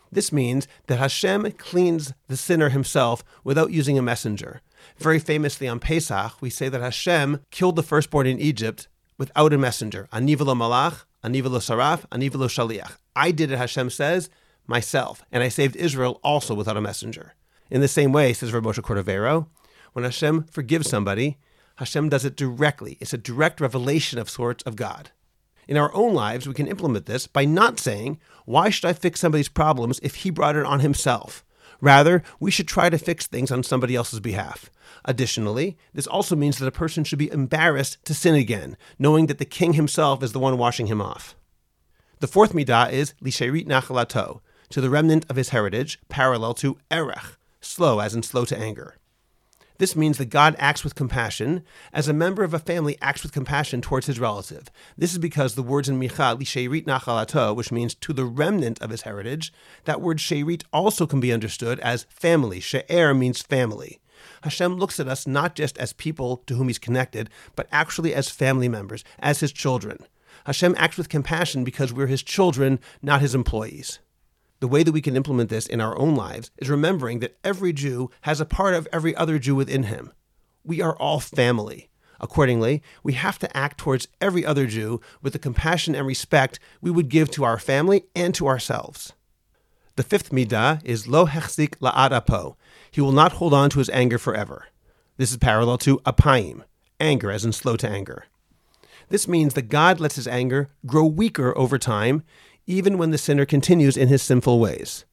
This 0.09 0.31
means 0.31 0.69
that 0.87 0.99
Hashem 0.99 1.51
cleans 1.57 2.13
the 2.29 2.37
sinner 2.37 2.69
himself 2.69 3.25
without 3.43 3.71
using 3.71 3.97
a 3.97 4.01
messenger. 4.01 4.61
Very 4.97 5.19
famously 5.19 5.67
on 5.67 5.81
Pesach, 5.81 6.41
we 6.41 6.49
say 6.49 6.69
that 6.69 6.79
Hashem 6.79 7.41
killed 7.51 7.75
the 7.75 7.83
firstborn 7.83 8.25
in 8.25 8.39
Egypt 8.39 8.87
without 9.17 9.51
a 9.51 9.57
messenger. 9.57 10.07
Anivelo 10.13 10.55
malach, 10.55 11.03
anivelo 11.25 11.59
saraf, 11.59 12.07
anivelo 12.07 12.47
shaliach. 12.47 12.93
I 13.17 13.31
did 13.31 13.51
it, 13.51 13.57
Hashem 13.57 13.89
says, 13.89 14.29
myself, 14.65 15.25
and 15.29 15.43
I 15.43 15.49
saved 15.49 15.75
Israel 15.75 16.21
also 16.23 16.53
without 16.53 16.77
a 16.77 16.81
messenger. 16.89 17.33
In 17.69 17.81
the 17.81 17.89
same 17.89 18.13
way, 18.13 18.31
says 18.31 18.53
Rav 18.53 18.63
Moshe 18.63 18.79
Cordovero, 18.79 19.47
when 19.91 20.05
Hashem 20.05 20.45
forgives 20.45 20.89
somebody, 20.89 21.37
Hashem 21.75 22.07
does 22.07 22.23
it 22.23 22.37
directly. 22.37 22.97
It's 23.01 23.13
a 23.13 23.17
direct 23.17 23.59
revelation 23.59 24.19
of 24.19 24.29
sorts 24.29 24.63
of 24.63 24.77
God. 24.77 25.11
In 25.67 25.77
our 25.77 25.93
own 25.93 26.13
lives, 26.13 26.47
we 26.47 26.53
can 26.53 26.67
implement 26.67 27.05
this 27.05 27.27
by 27.27 27.45
not 27.45 27.79
saying, 27.79 28.19
Why 28.45 28.69
should 28.69 28.85
I 28.85 28.93
fix 28.93 29.19
somebody's 29.19 29.49
problems 29.49 29.99
if 30.03 30.15
he 30.15 30.29
brought 30.29 30.55
it 30.55 30.65
on 30.65 30.81
himself? 30.81 31.43
Rather, 31.81 32.23
we 32.39 32.51
should 32.51 32.67
try 32.67 32.89
to 32.89 32.97
fix 32.97 33.27
things 33.27 33.51
on 33.51 33.63
somebody 33.63 33.95
else's 33.95 34.19
behalf. 34.19 34.69
Additionally, 35.03 35.77
this 35.93 36.07
also 36.07 36.35
means 36.35 36.57
that 36.57 36.67
a 36.67 36.71
person 36.71 37.03
should 37.03 37.19
be 37.19 37.31
embarrassed 37.31 38.03
to 38.05 38.13
sin 38.13 38.35
again, 38.35 38.77
knowing 38.97 39.27
that 39.27 39.39
the 39.39 39.45
king 39.45 39.73
himself 39.73 40.23
is 40.23 40.31
the 40.31 40.39
one 40.39 40.57
washing 40.57 40.87
him 40.87 41.01
off. 41.01 41.35
The 42.19 42.27
fourth 42.27 42.53
midah 42.53 42.91
is 42.91 43.13
lisherit 43.21 43.67
nachalato, 43.67 44.39
to 44.69 44.81
the 44.81 44.89
remnant 44.89 45.25
of 45.29 45.35
his 45.35 45.49
heritage, 45.49 45.99
parallel 46.09 46.53
to 46.55 46.77
erech, 46.89 47.37
slow 47.61 47.99
as 47.99 48.15
in 48.15 48.23
slow 48.23 48.45
to 48.45 48.57
anger. 48.57 48.95
This 49.77 49.95
means 49.95 50.17
that 50.17 50.29
God 50.29 50.55
acts 50.57 50.83
with 50.83 50.95
compassion 50.95 51.63
as 51.91 52.07
a 52.07 52.13
member 52.13 52.43
of 52.43 52.53
a 52.53 52.59
family 52.59 52.97
acts 53.01 53.23
with 53.23 53.33
compassion 53.33 53.81
towards 53.81 54.07
his 54.07 54.19
relative. 54.19 54.69
This 54.97 55.11
is 55.11 55.17
because 55.17 55.55
the 55.55 55.63
words 55.63 55.89
in 55.89 55.99
Micha, 55.99 56.37
Sheirit 56.39 56.85
Nachalato, 56.85 57.53
which 57.55 57.71
means 57.71 57.93
to 57.95 58.13
the 58.13 58.25
remnant 58.25 58.81
of 58.81 58.89
his 58.89 59.01
heritage, 59.01 59.51
that 59.83 59.99
word 59.99 60.19
Sheirit 60.19 60.63
also 60.71 61.05
can 61.05 61.19
be 61.19 61.33
understood 61.33 61.79
as 61.81 62.05
family. 62.09 62.59
She'er 62.59 63.13
means 63.13 63.41
family. 63.41 63.99
Hashem 64.43 64.77
looks 64.77 64.99
at 64.99 65.07
us 65.07 65.27
not 65.27 65.55
just 65.55 65.77
as 65.77 65.91
people 65.93 66.37
to 66.47 66.55
whom 66.55 66.67
he's 66.67 66.79
connected, 66.79 67.29
but 67.55 67.67
actually 67.71 68.13
as 68.13 68.29
family 68.29 68.69
members, 68.69 69.03
as 69.19 69.41
his 69.41 69.51
children. 69.51 69.97
Hashem 70.45 70.75
acts 70.77 70.97
with 70.97 71.09
compassion 71.09 71.63
because 71.63 71.91
we're 71.91 72.07
his 72.07 72.23
children, 72.23 72.79
not 73.01 73.21
his 73.21 73.35
employees. 73.35 73.99
The 74.65 74.69
way 74.69 74.81
that 74.81 74.93
we 74.93 75.01
can 75.01 75.15
implement 75.15 75.51
this 75.51 75.67
in 75.67 75.79
our 75.79 75.95
own 75.95 76.15
lives 76.15 76.49
is 76.57 76.71
remembering 76.71 77.19
that 77.19 77.37
every 77.43 77.71
Jew 77.71 78.09
has 78.21 78.41
a 78.41 78.47
part 78.47 78.73
of 78.73 78.87
every 78.91 79.15
other 79.15 79.37
Jew 79.37 79.53
within 79.53 79.83
him. 79.83 80.11
We 80.63 80.81
are 80.81 80.95
all 80.95 81.19
family. 81.19 81.91
Accordingly, 82.19 82.81
we 83.03 83.13
have 83.13 83.37
to 83.37 83.55
act 83.55 83.77
towards 83.77 84.07
every 84.19 84.43
other 84.43 84.65
Jew 84.65 85.01
with 85.21 85.33
the 85.33 85.37
compassion 85.37 85.93
and 85.93 86.07
respect 86.07 86.57
we 86.81 86.89
would 86.89 87.09
give 87.09 87.29
to 87.29 87.43
our 87.43 87.59
family 87.59 88.05
and 88.15 88.33
to 88.33 88.47
ourselves. 88.47 89.13
The 89.97 90.01
fifth 90.01 90.31
midah 90.31 90.83
is 90.83 91.07
lo 91.07 91.27
hechzik 91.27 91.77
la'adapo. 91.77 92.55
He 92.89 93.01
will 93.01 93.11
not 93.11 93.33
hold 93.33 93.53
on 93.53 93.69
to 93.69 93.77
his 93.77 93.91
anger 93.91 94.17
forever. 94.17 94.65
This 95.17 95.29
is 95.29 95.37
parallel 95.37 95.77
to 95.77 95.99
apayim, 95.99 96.63
anger 96.99 97.29
as 97.29 97.45
in 97.45 97.51
slow 97.51 97.75
to 97.75 97.87
anger. 97.87 98.25
This 99.09 99.27
means 99.27 99.53
that 99.53 99.69
God 99.69 99.99
lets 99.99 100.15
his 100.15 100.27
anger 100.27 100.69
grow 100.87 101.05
weaker 101.05 101.55
over 101.55 101.77
time, 101.77 102.23
even 102.67 102.97
when 102.97 103.11
the 103.11 103.17
sinner 103.17 103.45
continues 103.45 103.97
in 103.97 104.07
his 104.07 104.21
sinful 104.21 104.59
ways. 104.59 105.05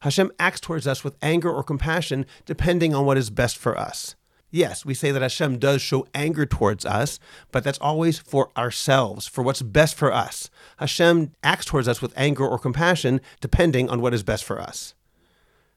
Hashem 0.00 0.32
acts 0.38 0.60
towards 0.60 0.86
us 0.86 1.04
with 1.04 1.16
anger 1.20 1.50
or 1.50 1.62
compassion 1.62 2.26
depending 2.46 2.94
on 2.94 3.04
what 3.04 3.18
is 3.18 3.30
best 3.30 3.58
for 3.58 3.78
us. 3.78 4.14
Yes, 4.50 4.84
we 4.84 4.94
say 4.94 5.12
that 5.12 5.22
Hashem 5.22 5.58
does 5.58 5.80
show 5.80 6.08
anger 6.12 6.44
towards 6.44 6.84
us, 6.84 7.20
but 7.52 7.62
that's 7.62 7.78
always 7.78 8.18
for 8.18 8.50
ourselves, 8.56 9.26
for 9.26 9.42
what's 9.42 9.62
best 9.62 9.94
for 9.94 10.12
us. 10.12 10.50
Hashem 10.78 11.32
acts 11.44 11.66
towards 11.66 11.86
us 11.86 12.02
with 12.02 12.12
anger 12.16 12.46
or 12.46 12.58
compassion 12.58 13.20
depending 13.40 13.88
on 13.88 14.00
what 14.00 14.14
is 14.14 14.24
best 14.24 14.44
for 14.44 14.60
us. 14.60 14.94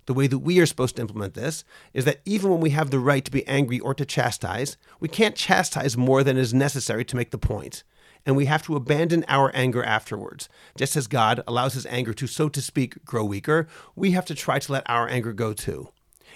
The 0.05 0.13
way 0.13 0.27
that 0.27 0.39
we 0.39 0.59
are 0.59 0.65
supposed 0.65 0.95
to 0.95 1.01
implement 1.01 1.33
this 1.33 1.63
is 1.93 2.03
that 2.05 2.21
even 2.25 2.49
when 2.49 2.59
we 2.59 2.71
have 2.71 2.89
the 2.89 2.99
right 2.99 3.23
to 3.23 3.31
be 3.31 3.47
angry 3.47 3.79
or 3.79 3.93
to 3.93 4.05
chastise, 4.05 4.75
we 4.99 5.07
can't 5.07 5.35
chastise 5.35 5.95
more 5.95 6.23
than 6.23 6.37
is 6.37 6.53
necessary 6.53 7.05
to 7.05 7.15
make 7.15 7.31
the 7.31 7.37
point. 7.37 7.83
And 8.25 8.35
we 8.35 8.45
have 8.45 8.63
to 8.63 8.75
abandon 8.75 9.25
our 9.27 9.51
anger 9.53 9.83
afterwards. 9.83 10.47
Just 10.77 10.95
as 10.95 11.07
God 11.07 11.43
allows 11.47 11.73
his 11.73 11.85
anger 11.87 12.13
to, 12.13 12.27
so 12.27 12.49
to 12.49 12.61
speak, 12.61 13.03
grow 13.05 13.25
weaker, 13.25 13.67
we 13.95 14.11
have 14.11 14.25
to 14.25 14.35
try 14.35 14.59
to 14.59 14.71
let 14.71 14.89
our 14.89 15.09
anger 15.09 15.33
go 15.33 15.53
too. 15.53 15.89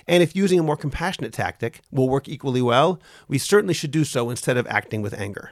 And 0.08 0.22
if 0.22 0.36
using 0.36 0.60
a 0.60 0.64
more 0.64 0.78
compassionate 0.78 1.34
tactic 1.34 1.82
will 1.92 2.10
work 2.10 2.28
equally 2.28 2.62
well, 2.62 3.02
we 3.28 3.38
certainly 3.38 3.74
should 3.74 3.92
do 3.92 4.04
so 4.04 4.30
instead 4.30 4.58
of 4.58 4.68
acting 4.68 5.02
with 5.02 5.18
anger. 5.18 5.52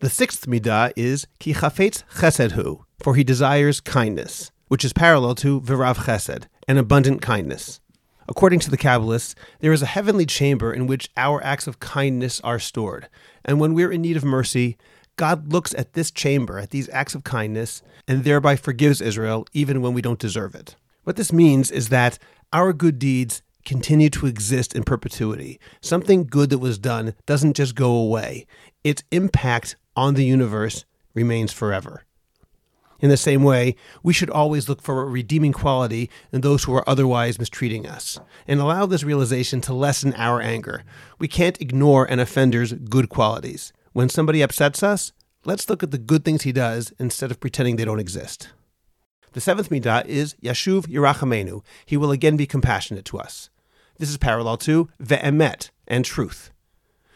The 0.00 0.10
sixth 0.10 0.46
midah 0.46 0.92
is 0.96 1.26
ki 1.38 1.52
chafetz 1.52 2.04
chesedhu, 2.14 2.84
for 3.02 3.14
he 3.14 3.22
desires 3.22 3.80
kindness, 3.80 4.50
which 4.68 4.84
is 4.84 4.94
parallel 4.94 5.34
to 5.36 5.60
virav 5.60 5.98
chesed, 5.98 6.46
an 6.66 6.78
abundant 6.78 7.20
kindness. 7.20 7.80
According 8.28 8.60
to 8.60 8.70
the 8.70 8.78
Kabbalists, 8.78 9.34
there 9.58 9.72
is 9.72 9.82
a 9.82 9.86
heavenly 9.86 10.24
chamber 10.24 10.72
in 10.72 10.86
which 10.86 11.10
our 11.16 11.42
acts 11.44 11.66
of 11.66 11.80
kindness 11.80 12.40
are 12.42 12.58
stored. 12.58 13.08
And 13.44 13.58
when 13.58 13.74
we're 13.74 13.90
in 13.90 14.02
need 14.02 14.16
of 14.16 14.24
mercy, 14.24 14.78
God 15.20 15.52
looks 15.52 15.74
at 15.74 15.92
this 15.92 16.10
chamber, 16.10 16.58
at 16.58 16.70
these 16.70 16.88
acts 16.94 17.14
of 17.14 17.24
kindness, 17.24 17.82
and 18.08 18.24
thereby 18.24 18.56
forgives 18.56 19.02
Israel 19.02 19.44
even 19.52 19.82
when 19.82 19.92
we 19.92 20.00
don't 20.00 20.18
deserve 20.18 20.54
it. 20.54 20.76
What 21.04 21.16
this 21.16 21.30
means 21.30 21.70
is 21.70 21.90
that 21.90 22.18
our 22.54 22.72
good 22.72 22.98
deeds 22.98 23.42
continue 23.66 24.08
to 24.08 24.24
exist 24.24 24.74
in 24.74 24.82
perpetuity. 24.82 25.60
Something 25.82 26.24
good 26.24 26.48
that 26.48 26.58
was 26.58 26.78
done 26.78 27.12
doesn't 27.26 27.54
just 27.54 27.74
go 27.74 27.92
away, 27.92 28.46
its 28.82 29.04
impact 29.10 29.76
on 29.94 30.14
the 30.14 30.24
universe 30.24 30.86
remains 31.12 31.52
forever. 31.52 32.04
In 33.00 33.10
the 33.10 33.18
same 33.18 33.42
way, 33.42 33.76
we 34.02 34.14
should 34.14 34.30
always 34.30 34.70
look 34.70 34.80
for 34.80 35.02
a 35.02 35.04
redeeming 35.04 35.52
quality 35.52 36.08
in 36.32 36.40
those 36.40 36.64
who 36.64 36.74
are 36.74 36.88
otherwise 36.88 37.38
mistreating 37.38 37.86
us, 37.86 38.18
and 38.48 38.58
allow 38.58 38.86
this 38.86 39.04
realization 39.04 39.60
to 39.60 39.74
lessen 39.74 40.14
our 40.14 40.40
anger. 40.40 40.82
We 41.18 41.28
can't 41.28 41.60
ignore 41.60 42.06
an 42.06 42.20
offender's 42.20 42.72
good 42.72 43.10
qualities. 43.10 43.74
When 43.92 44.08
somebody 44.08 44.40
upsets 44.40 44.84
us, 44.84 45.12
let's 45.44 45.68
look 45.68 45.82
at 45.82 45.90
the 45.90 45.98
good 45.98 46.24
things 46.24 46.42
he 46.42 46.52
does 46.52 46.92
instead 47.00 47.32
of 47.32 47.40
pretending 47.40 47.74
they 47.74 47.84
don't 47.84 47.98
exist. 47.98 48.50
The 49.32 49.40
seventh 49.40 49.68
midah 49.68 50.06
is 50.06 50.34
Yashuv 50.42 50.86
Yerachamenu. 50.86 51.64
He 51.86 51.96
will 51.96 52.12
again 52.12 52.36
be 52.36 52.46
compassionate 52.46 53.04
to 53.06 53.18
us. 53.18 53.50
This 53.98 54.08
is 54.08 54.16
parallel 54.16 54.58
to 54.58 54.88
Ve'emet 55.02 55.70
and 55.88 56.04
truth. 56.04 56.52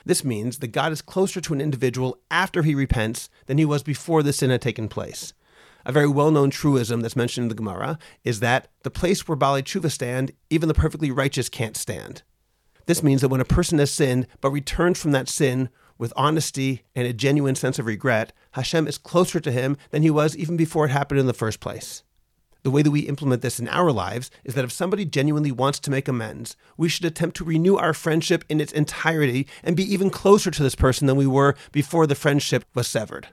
This 0.05 0.25
means 0.25 0.59
that 0.59 0.69
God 0.69 0.91
is 0.91 1.01
closer 1.01 1.41
to 1.43 1.53
an 1.53 1.61
individual 1.61 2.19
after 2.29 2.63
he 2.65 2.75
repents 2.75 3.31
than 3.47 3.57
he 3.57 3.65
was 3.65 3.85
before 3.85 4.25
the 4.25 4.33
sin 4.33 4.51
had 4.51 4.61
taken 4.61 4.89
place. 4.89 5.33
A 5.87 5.93
very 5.93 6.09
well 6.09 6.33
known 6.33 6.51
truism 6.51 7.01
that's 7.01 7.17
mentioned 7.17 7.45
in 7.45 7.49
the 7.49 7.55
Gemara 7.55 7.99
is 8.25 8.41
that 8.41 8.69
the 8.83 8.91
place 8.91 9.29
where 9.29 9.39
Baalei 9.39 9.63
Tshuva 9.63 9.93
stand, 9.93 10.33
even 10.51 10.69
the 10.69 10.75
perfectly 10.75 11.13
righteous 11.13 11.49
can't 11.49 11.77
stand. 11.77 12.23
This 12.87 13.03
means 13.03 13.21
that 13.21 13.29
when 13.29 13.41
a 13.41 13.47
person 13.47 13.79
has 13.79 13.93
sinned 13.93 14.27
but 14.41 14.51
returns 14.51 15.01
from 15.01 15.13
that 15.13 15.29
sin 15.29 15.69
with 15.99 16.13
honesty 16.17 16.83
and 16.95 17.07
a 17.07 17.13
genuine 17.13 17.55
sense 17.55 17.79
of 17.79 17.87
regret, 17.87 18.33
Hashem 18.53 18.87
is 18.87 18.99
closer 18.99 19.41
to 19.41 19.53
him 19.53 19.77
than 19.91 20.03
he 20.03 20.11
was 20.11 20.37
even 20.37 20.57
before 20.57 20.87
it 20.87 20.91
happened 20.91 21.21
in 21.21 21.27
the 21.27 21.33
first 21.33 21.61
place. 21.61 22.03
The 22.65 22.71
way 22.71 22.81
that 22.81 22.91
we 22.91 23.01
implement 23.01 23.43
this 23.43 23.61
in 23.61 23.69
our 23.69 23.93
lives 23.93 24.31
is 24.43 24.55
that 24.55 24.65
if 24.65 24.73
somebody 24.73 25.05
genuinely 25.05 25.53
wants 25.53 25.79
to 25.81 25.91
make 25.91 26.09
amends, 26.09 26.57
we 26.79 26.89
should 26.89 27.05
attempt 27.05 27.37
to 27.37 27.45
renew 27.45 27.77
our 27.77 27.93
friendship 27.93 28.43
in 28.49 28.59
its 28.59 28.73
entirety 28.73 29.47
and 29.63 29.77
be 29.77 29.85
even 29.93 30.09
closer 30.09 30.51
to 30.51 30.63
this 30.63 30.75
person 30.75 31.07
than 31.07 31.17
we 31.17 31.27
were 31.27 31.55
before 31.73 32.07
the 32.07 32.15
friendship 32.15 32.65
was 32.75 32.89
severed. 32.89 33.29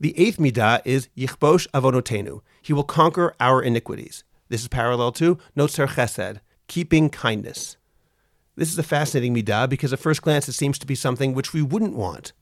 The 0.00 0.18
eighth 0.18 0.38
midah 0.38 0.80
is 0.86 1.10
Yichbosh 1.14 1.68
Avonotenu. 1.74 2.40
He 2.62 2.72
will 2.72 2.84
conquer 2.84 3.34
our 3.38 3.62
iniquities. 3.62 4.24
This 4.48 4.62
is 4.62 4.68
parallel 4.68 5.12
to 5.12 5.36
Notzer 5.54 5.86
Chesed, 5.86 6.40
keeping 6.66 7.10
kindness. 7.10 7.76
This 8.60 8.70
is 8.70 8.78
a 8.78 8.82
fascinating 8.82 9.34
midah 9.34 9.70
because 9.70 9.90
at 9.90 10.00
first 10.00 10.20
glance 10.20 10.46
it 10.46 10.52
seems 10.52 10.78
to 10.80 10.86
be 10.86 10.94
something 10.94 11.32
which 11.32 11.54
we 11.54 11.62
wouldn't 11.62 11.96
want. 11.96 12.34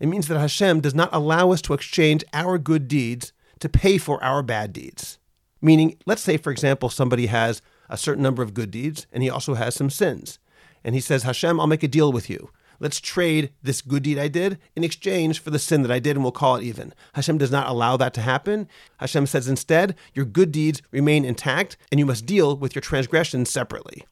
It 0.00 0.06
means 0.06 0.26
that 0.28 0.40
Hashem 0.40 0.80
does 0.80 0.94
not 0.94 1.10
allow 1.12 1.52
us 1.52 1.60
to 1.62 1.74
exchange 1.74 2.24
our 2.32 2.56
good 2.56 2.88
deeds 2.88 3.34
to 3.60 3.68
pay 3.68 3.98
for 3.98 4.24
our 4.24 4.42
bad 4.42 4.72
deeds. 4.72 5.18
Meaning, 5.60 5.98
let's 6.06 6.22
say, 6.22 6.38
for 6.38 6.50
example, 6.50 6.88
somebody 6.88 7.26
has 7.26 7.60
a 7.90 7.98
certain 7.98 8.22
number 8.22 8.42
of 8.42 8.54
good 8.54 8.70
deeds 8.70 9.06
and 9.12 9.22
he 9.22 9.28
also 9.28 9.52
has 9.52 9.74
some 9.74 9.90
sins. 9.90 10.38
And 10.84 10.94
he 10.94 11.02
says, 11.02 11.24
Hashem, 11.24 11.60
I'll 11.60 11.66
make 11.66 11.82
a 11.82 11.86
deal 11.86 12.12
with 12.12 12.30
you. 12.30 12.48
Let's 12.80 12.98
trade 12.98 13.52
this 13.62 13.82
good 13.82 14.04
deed 14.04 14.18
I 14.18 14.28
did 14.28 14.58
in 14.74 14.84
exchange 14.84 15.38
for 15.38 15.50
the 15.50 15.58
sin 15.58 15.82
that 15.82 15.92
I 15.92 15.98
did, 15.98 16.16
and 16.16 16.24
we'll 16.24 16.32
call 16.32 16.56
it 16.56 16.64
even. 16.64 16.94
Hashem 17.12 17.36
does 17.36 17.50
not 17.50 17.68
allow 17.68 17.98
that 17.98 18.14
to 18.14 18.22
happen. 18.22 18.68
Hashem 19.00 19.26
says 19.26 19.48
instead, 19.48 19.96
your 20.14 20.24
good 20.24 20.50
deeds 20.50 20.80
remain 20.90 21.26
intact, 21.26 21.76
and 21.90 21.98
you 21.98 22.06
must 22.06 22.24
deal 22.24 22.56
with 22.56 22.74
your 22.74 22.80
transgressions 22.80 23.50
separately. 23.50 24.04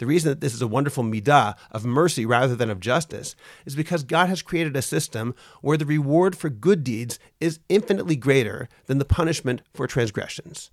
The 0.00 0.06
reason 0.06 0.30
that 0.30 0.40
this 0.40 0.54
is 0.54 0.62
a 0.62 0.66
wonderful 0.66 1.04
midah 1.04 1.56
of 1.70 1.84
mercy 1.84 2.24
rather 2.24 2.56
than 2.56 2.70
of 2.70 2.80
justice 2.80 3.36
is 3.66 3.76
because 3.76 4.02
God 4.02 4.30
has 4.30 4.40
created 4.40 4.74
a 4.74 4.82
system 4.82 5.34
where 5.60 5.76
the 5.76 5.84
reward 5.84 6.34
for 6.34 6.48
good 6.48 6.82
deeds 6.82 7.18
is 7.38 7.60
infinitely 7.68 8.16
greater 8.16 8.66
than 8.86 8.96
the 8.96 9.04
punishment 9.04 9.60
for 9.74 9.86
transgressions 9.86 10.70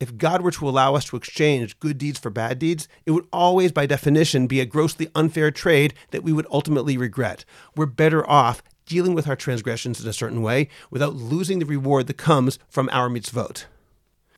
if 0.00 0.18
God 0.18 0.42
were 0.42 0.50
to 0.50 0.68
allow 0.68 0.96
us 0.96 1.04
to 1.06 1.16
exchange 1.16 1.78
good 1.78 1.98
deeds 1.98 2.18
for 2.18 2.28
bad 2.28 2.58
deeds, 2.58 2.88
it 3.06 3.12
would 3.12 3.26
always, 3.32 3.72
by 3.72 3.86
definition, 3.86 4.46
be 4.46 4.60
a 4.60 4.66
grossly 4.66 5.08
unfair 5.14 5.50
trade 5.50 5.94
that 6.10 6.24
we 6.24 6.32
would 6.32 6.46
ultimately 6.50 6.96
regret. 6.96 7.44
We're 7.76 7.86
better 7.86 8.28
off 8.28 8.62
dealing 8.86 9.14
with 9.14 9.28
our 9.28 9.36
transgressions 9.36 10.02
in 10.02 10.08
a 10.08 10.12
certain 10.12 10.42
way 10.42 10.68
without 10.90 11.14
losing 11.14 11.58
the 11.58 11.64
reward 11.64 12.06
that 12.08 12.18
comes 12.18 12.58
from 12.68 12.90
our 12.92 13.08
mitzvot. 13.08 13.64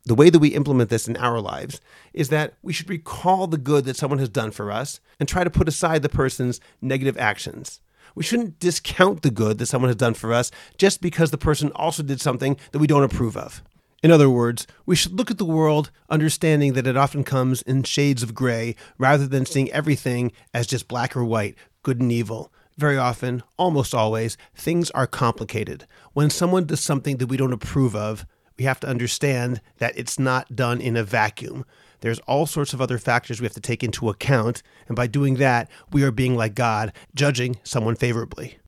The 0.07 0.15
way 0.15 0.29
that 0.29 0.39
we 0.39 0.55
implement 0.55 0.89
this 0.89 1.09
in 1.09 1.17
our 1.17 1.41
lives 1.41 1.81
is 2.13 2.29
that 2.29 2.53
we 2.61 2.71
should 2.71 2.89
recall 2.89 3.45
the 3.45 3.57
good 3.57 3.83
that 3.83 3.97
someone 3.97 4.19
has 4.19 4.29
done 4.29 4.51
for 4.51 4.71
us 4.71 5.01
and 5.19 5.27
try 5.27 5.43
to 5.43 5.49
put 5.49 5.67
aside 5.67 6.01
the 6.01 6.07
person's 6.07 6.61
negative 6.81 7.17
actions. 7.17 7.81
We 8.15 8.23
shouldn't 8.23 8.57
discount 8.57 9.21
the 9.21 9.31
good 9.31 9.57
that 9.57 9.65
someone 9.65 9.89
has 9.89 9.97
done 9.97 10.13
for 10.13 10.31
us 10.31 10.49
just 10.77 11.01
because 11.01 11.31
the 11.31 11.37
person 11.37 11.73
also 11.75 12.03
did 12.03 12.21
something 12.21 12.55
that 12.71 12.79
we 12.79 12.87
don't 12.87 13.03
approve 13.03 13.35
of. 13.35 13.61
In 14.01 14.09
other 14.09 14.29
words, 14.29 14.65
we 14.85 14.95
should 14.95 15.11
look 15.11 15.29
at 15.29 15.39
the 15.39 15.43
world 15.43 15.91
understanding 16.09 16.71
that 16.71 16.87
it 16.87 16.95
often 16.95 17.25
comes 17.25 17.61
in 17.63 17.83
shades 17.83 18.23
of 18.23 18.33
gray 18.33 18.77
rather 18.97 19.27
than 19.27 19.45
seeing 19.45 19.69
everything 19.73 20.31
as 20.53 20.67
just 20.67 20.87
black 20.87 21.17
or 21.17 21.25
white, 21.25 21.55
good 21.83 21.99
and 21.99 22.13
evil. 22.13 22.49
Very 22.77 22.97
often, 22.97 23.43
almost 23.57 23.93
always, 23.93 24.37
things 24.55 24.89
are 24.91 25.05
complicated. 25.05 25.85
When 26.13 26.29
someone 26.29 26.65
does 26.65 26.79
something 26.79 27.17
that 27.17 27.27
we 27.27 27.35
don't 27.35 27.51
approve 27.51 27.93
of, 27.93 28.25
we 28.57 28.65
have 28.65 28.79
to 28.81 28.87
understand 28.87 29.61
that 29.77 29.97
it's 29.97 30.17
not 30.17 30.55
done 30.55 30.81
in 30.81 30.97
a 30.97 31.03
vacuum. 31.03 31.65
There's 32.01 32.19
all 32.19 32.45
sorts 32.45 32.73
of 32.73 32.81
other 32.81 32.97
factors 32.97 33.39
we 33.39 33.45
have 33.45 33.53
to 33.53 33.61
take 33.61 33.83
into 33.83 34.09
account, 34.09 34.61
and 34.87 34.95
by 34.95 35.07
doing 35.07 35.35
that, 35.35 35.69
we 35.91 36.03
are 36.03 36.11
being 36.11 36.35
like 36.35 36.55
God, 36.55 36.93
judging 37.15 37.57
someone 37.63 37.95
favorably. 37.95 38.59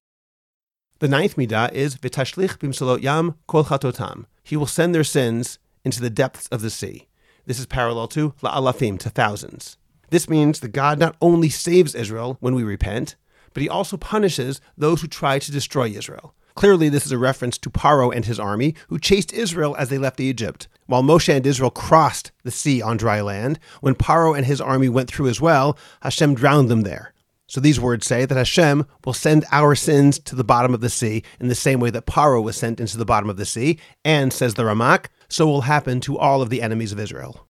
The 0.99 1.07
ninth 1.07 1.35
midah 1.35 1.71
is 1.71 1.95
v'tashlich 1.95 2.57
bimsalot 2.57 3.01
yam 3.01 3.35
kol 3.47 3.63
chatotam. 3.63 4.25
He 4.43 4.57
will 4.57 4.67
send 4.67 4.93
their 4.93 5.03
sins 5.03 5.59
into 5.85 6.01
the 6.01 6.09
depths 6.09 6.47
of 6.47 6.61
the 6.61 6.69
sea. 6.69 7.07
This 7.45 7.59
is 7.59 7.65
parallel 7.65 8.07
to 8.09 8.31
la'alafim, 8.41 8.99
to 8.99 9.09
thousands. 9.09 9.77
This 10.09 10.29
means 10.29 10.59
that 10.59 10.73
God 10.73 10.99
not 10.99 11.15
only 11.21 11.49
saves 11.49 11.95
Israel 11.95 12.37
when 12.41 12.55
we 12.55 12.63
repent, 12.63 13.15
but 13.53 13.63
he 13.63 13.69
also 13.69 13.95
punishes 13.95 14.59
those 14.77 15.01
who 15.01 15.07
try 15.07 15.39
to 15.39 15.51
destroy 15.51 15.87
Israel. 15.89 16.35
Clearly, 16.59 16.89
this 16.89 17.05
is 17.05 17.13
a 17.13 17.17
reference 17.17 17.57
to 17.59 17.69
Paro 17.69 18.13
and 18.13 18.25
his 18.25 18.37
army, 18.37 18.75
who 18.89 18.99
chased 18.99 19.31
Israel 19.31 19.77
as 19.79 19.87
they 19.87 19.97
left 19.97 20.19
Egypt. 20.19 20.67
While 20.87 21.03
Moshe 21.03 21.33
and 21.33 21.47
Israel 21.47 21.71
crossed 21.71 22.33
the 22.43 22.51
sea 22.51 22.81
on 22.81 22.97
dry 22.97 23.21
land, 23.21 23.59
when 23.79 23.95
Paro 23.95 24.35
and 24.35 24.45
his 24.45 24.59
army 24.59 24.89
went 24.89 25.09
through 25.09 25.29
as 25.29 25.39
well, 25.39 25.77
Hashem 26.01 26.35
drowned 26.35 26.67
them 26.67 26.81
there. 26.81 27.13
So 27.47 27.61
these 27.61 27.79
words 27.79 28.05
say 28.05 28.25
that 28.25 28.37
Hashem 28.37 28.85
will 29.05 29.13
send 29.13 29.45
our 29.53 29.73
sins 29.73 30.19
to 30.19 30.35
the 30.35 30.43
bottom 30.43 30.73
of 30.73 30.81
the 30.81 30.89
sea 30.89 31.23
in 31.39 31.47
the 31.47 31.55
same 31.55 31.79
way 31.79 31.91
that 31.91 32.05
Paro 32.05 32.43
was 32.43 32.57
sent 32.57 32.81
into 32.81 32.97
the 32.97 33.05
bottom 33.05 33.29
of 33.29 33.37
the 33.37 33.45
sea, 33.45 33.79
and, 34.03 34.33
says 34.33 34.55
the 34.55 34.63
Ramak, 34.63 35.05
so 35.29 35.47
will 35.47 35.61
happen 35.61 36.01
to 36.01 36.17
all 36.17 36.41
of 36.41 36.49
the 36.49 36.61
enemies 36.61 36.91
of 36.91 36.99
Israel. 36.99 37.47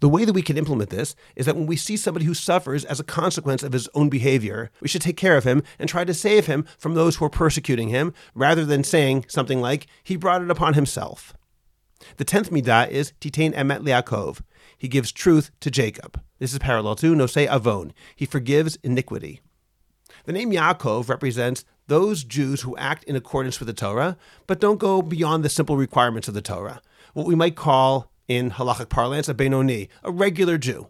The 0.00 0.08
way 0.08 0.24
that 0.24 0.34
we 0.34 0.42
can 0.42 0.58
implement 0.58 0.90
this 0.90 1.16
is 1.36 1.46
that 1.46 1.56
when 1.56 1.66
we 1.66 1.76
see 1.76 1.96
somebody 1.96 2.26
who 2.26 2.34
suffers 2.34 2.84
as 2.84 3.00
a 3.00 3.04
consequence 3.04 3.62
of 3.62 3.72
his 3.72 3.88
own 3.94 4.08
behavior, 4.08 4.70
we 4.80 4.88
should 4.88 5.02
take 5.02 5.16
care 5.16 5.36
of 5.36 5.44
him 5.44 5.62
and 5.78 5.88
try 5.88 6.04
to 6.04 6.12
save 6.12 6.46
him 6.46 6.66
from 6.78 6.94
those 6.94 7.16
who 7.16 7.24
are 7.24 7.30
persecuting 7.30 7.88
him, 7.88 8.12
rather 8.34 8.64
than 8.64 8.84
saying 8.84 9.24
something 9.28 9.60
like, 9.60 9.86
he 10.02 10.16
brought 10.16 10.42
it 10.42 10.50
upon 10.50 10.74
himself. 10.74 11.34
The 12.18 12.24
tenth 12.24 12.50
midah 12.50 12.90
is 12.90 13.12
Titain 13.20 13.54
Emet 13.54 13.80
Liakov. 13.80 14.40
He 14.76 14.88
gives 14.88 15.12
truth 15.12 15.50
to 15.60 15.70
Jacob. 15.70 16.20
This 16.38 16.52
is 16.52 16.58
parallel 16.58 16.96
to 16.96 17.14
Nosei 17.14 17.50
Avon. 17.50 17.94
He 18.14 18.26
forgives 18.26 18.76
iniquity. 18.82 19.40
The 20.24 20.32
name 20.32 20.50
Yaakov 20.50 21.08
represents 21.08 21.64
those 21.86 22.24
Jews 22.24 22.62
who 22.62 22.76
act 22.76 23.04
in 23.04 23.16
accordance 23.16 23.60
with 23.60 23.68
the 23.68 23.72
Torah, 23.72 24.16
but 24.46 24.60
don't 24.60 24.78
go 24.78 25.00
beyond 25.00 25.44
the 25.44 25.48
simple 25.48 25.76
requirements 25.76 26.28
of 26.28 26.34
the 26.34 26.42
Torah, 26.42 26.82
what 27.14 27.26
we 27.26 27.34
might 27.34 27.54
call, 27.56 28.10
in 28.28 28.52
halachic 28.52 28.88
parlance, 28.88 29.28
a 29.28 29.34
Benoni, 29.34 29.88
a 30.02 30.10
regular 30.10 30.58
Jew. 30.58 30.88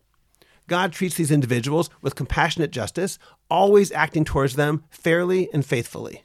God 0.69 0.93
treats 0.93 1.17
these 1.17 1.31
individuals 1.31 1.91
with 2.03 2.17
compassionate 2.17 2.73
justice, 2.73 3.19
always 3.49 3.93
acting 3.93 4.25
towards 4.25 4.57
them 4.57 4.85
fairly 4.91 5.49
and 5.53 5.65
faithfully. 5.65 6.25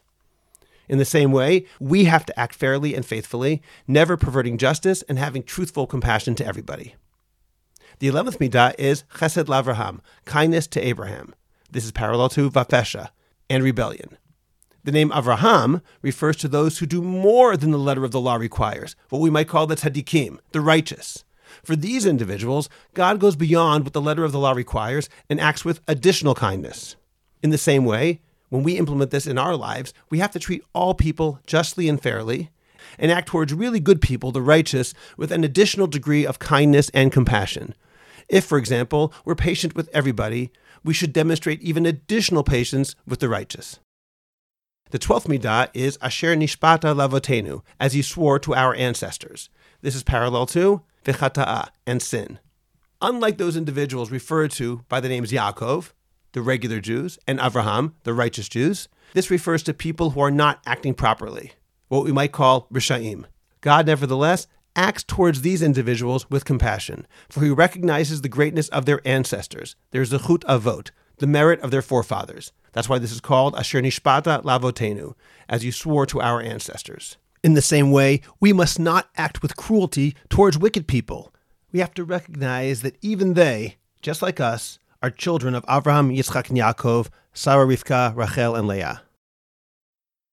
In 0.89 0.97
the 0.97 1.05
same 1.05 1.31
way, 1.31 1.65
we 1.79 2.05
have 2.05 2.25
to 2.25 2.39
act 2.39 2.55
fairly 2.55 2.95
and 2.95 3.05
faithfully, 3.05 3.61
never 3.87 4.17
perverting 4.17 4.57
justice 4.57 5.03
and 5.03 5.17
having 5.17 5.43
truthful 5.43 5.87
compassion 5.87 6.35
to 6.35 6.45
everybody. 6.45 6.95
The 7.99 8.07
11th 8.07 8.39
midah 8.39 8.75
is 8.79 9.03
chesed 9.13 9.45
lavraham, 9.45 9.99
kindness 10.25 10.67
to 10.67 10.85
Abraham. 10.85 11.35
This 11.69 11.85
is 11.85 11.91
parallel 11.91 12.29
to 12.29 12.49
vafesha 12.49 13.09
and 13.49 13.63
rebellion. 13.63 14.17
The 14.83 14.91
name 14.91 15.11
Avraham 15.11 15.81
refers 16.01 16.35
to 16.37 16.47
those 16.47 16.79
who 16.79 16.85
do 16.87 17.01
more 17.01 17.55
than 17.55 17.71
the 17.71 17.77
letter 17.77 18.03
of 18.03 18.11
the 18.11 18.19
law 18.19 18.35
requires, 18.35 18.95
what 19.09 19.19
we 19.19 19.29
might 19.29 19.47
call 19.47 19.67
the 19.67 19.75
tzaddikim, 19.75 20.39
the 20.53 20.61
righteous. 20.61 21.23
For 21.63 21.75
these 21.75 22.05
individuals, 22.05 22.67
God 22.93 23.19
goes 23.19 23.35
beyond 23.35 23.83
what 23.83 23.93
the 23.93 24.01
letter 24.01 24.23
of 24.23 24.31
the 24.31 24.39
law 24.39 24.53
requires 24.53 25.07
and 25.29 25.39
acts 25.39 25.63
with 25.63 25.81
additional 25.87 26.33
kindness. 26.33 26.95
In 27.43 27.51
the 27.51 27.57
same 27.57 27.85
way, 27.85 28.21
when 28.49 28.63
we 28.63 28.77
implement 28.77 29.11
this 29.11 29.27
in 29.27 29.37
our 29.37 29.55
lives, 29.55 29.93
we 30.09 30.19
have 30.19 30.31
to 30.31 30.39
treat 30.39 30.63
all 30.73 30.93
people 30.93 31.39
justly 31.45 31.87
and 31.87 32.01
fairly 32.01 32.49
and 32.97 33.11
act 33.11 33.27
towards 33.27 33.53
really 33.53 33.79
good 33.79 34.01
people, 34.01 34.31
the 34.31 34.41
righteous, 34.41 34.93
with 35.15 35.31
an 35.31 35.43
additional 35.43 35.87
degree 35.87 36.25
of 36.25 36.39
kindness 36.39 36.89
and 36.93 37.11
compassion. 37.11 37.75
If, 38.27 38.45
for 38.45 38.57
example, 38.57 39.13
we're 39.25 39.35
patient 39.35 39.75
with 39.75 39.89
everybody, 39.93 40.51
we 40.83 40.93
should 40.93 41.13
demonstrate 41.13 41.61
even 41.61 41.85
additional 41.85 42.43
patience 42.43 42.95
with 43.05 43.19
the 43.19 43.29
righteous. 43.29 43.79
The 44.91 44.99
twelfth 44.99 45.27
midah 45.27 45.69
is 45.73 45.97
Asher 46.01 46.35
Nishpata 46.35 46.93
Lavotenu, 46.93 47.61
as 47.79 47.93
he 47.93 48.01
swore 48.01 48.39
to 48.39 48.53
our 48.53 48.75
ancestors. 48.75 49.49
This 49.81 49.95
is 49.95 50.03
parallel 50.03 50.45
to 50.47 50.81
Vichata'ah 51.05 51.69
and 51.87 52.01
sin. 52.01 52.39
Unlike 53.01 53.37
those 53.37 53.55
individuals 53.55 54.11
referred 54.11 54.51
to 54.51 54.83
by 54.89 54.99
the 54.99 55.07
names 55.07 55.31
Yaakov, 55.31 55.93
the 56.33 56.41
regular 56.41 56.81
Jews, 56.81 57.17
and 57.25 57.39
Avraham, 57.39 57.93
the 58.03 58.13
righteous 58.13 58.49
Jews, 58.49 58.89
this 59.13 59.31
refers 59.31 59.63
to 59.63 59.73
people 59.73 60.09
who 60.09 60.19
are 60.19 60.29
not 60.29 60.61
acting 60.65 60.93
properly, 60.93 61.53
what 61.87 62.03
we 62.03 62.11
might 62.11 62.33
call 62.33 62.67
Rishaim. 62.69 63.23
God, 63.61 63.87
nevertheless, 63.87 64.47
acts 64.75 65.03
towards 65.03 65.41
these 65.41 65.61
individuals 65.61 66.29
with 66.29 66.43
compassion, 66.43 67.07
for 67.29 67.45
he 67.45 67.49
recognizes 67.49 68.21
the 68.21 68.29
greatness 68.29 68.67
of 68.67 68.85
their 68.85 68.99
ancestors, 69.07 69.77
their 69.91 70.03
zechut 70.03 70.43
avot, 70.43 70.91
the 71.19 71.27
merit 71.27 71.61
of 71.61 71.71
their 71.71 71.81
forefathers. 71.81 72.51
That's 72.73 72.89
why 72.89 72.99
this 72.99 73.11
is 73.11 73.21
called 73.21 73.55
Asher 73.55 73.81
Nishpata 73.81 74.43
Lavotenu, 74.43 75.13
as 75.49 75.65
you 75.65 75.71
swore 75.71 76.05
to 76.07 76.21
our 76.21 76.41
ancestors. 76.41 77.17
In 77.43 77.53
the 77.53 77.61
same 77.61 77.91
way, 77.91 78.21
we 78.39 78.53
must 78.53 78.79
not 78.79 79.09
act 79.17 79.41
with 79.41 79.57
cruelty 79.57 80.15
towards 80.29 80.57
wicked 80.57 80.87
people. 80.87 81.33
We 81.71 81.79
have 81.79 81.93
to 81.95 82.03
recognize 82.03 82.81
that 82.81 82.97
even 83.01 83.33
they, 83.33 83.77
just 84.01 84.21
like 84.21 84.39
us, 84.39 84.79
are 85.01 85.09
children 85.09 85.55
of 85.55 85.65
Avraham, 85.65 86.15
Yitzchak, 86.15 86.49
and 86.49 86.57
Yaakov, 86.57 87.09
Sarah, 87.33 87.65
Rivka, 87.65 88.15
Rachel, 88.15 88.55
and 88.55 88.67
Leah. 88.67 89.01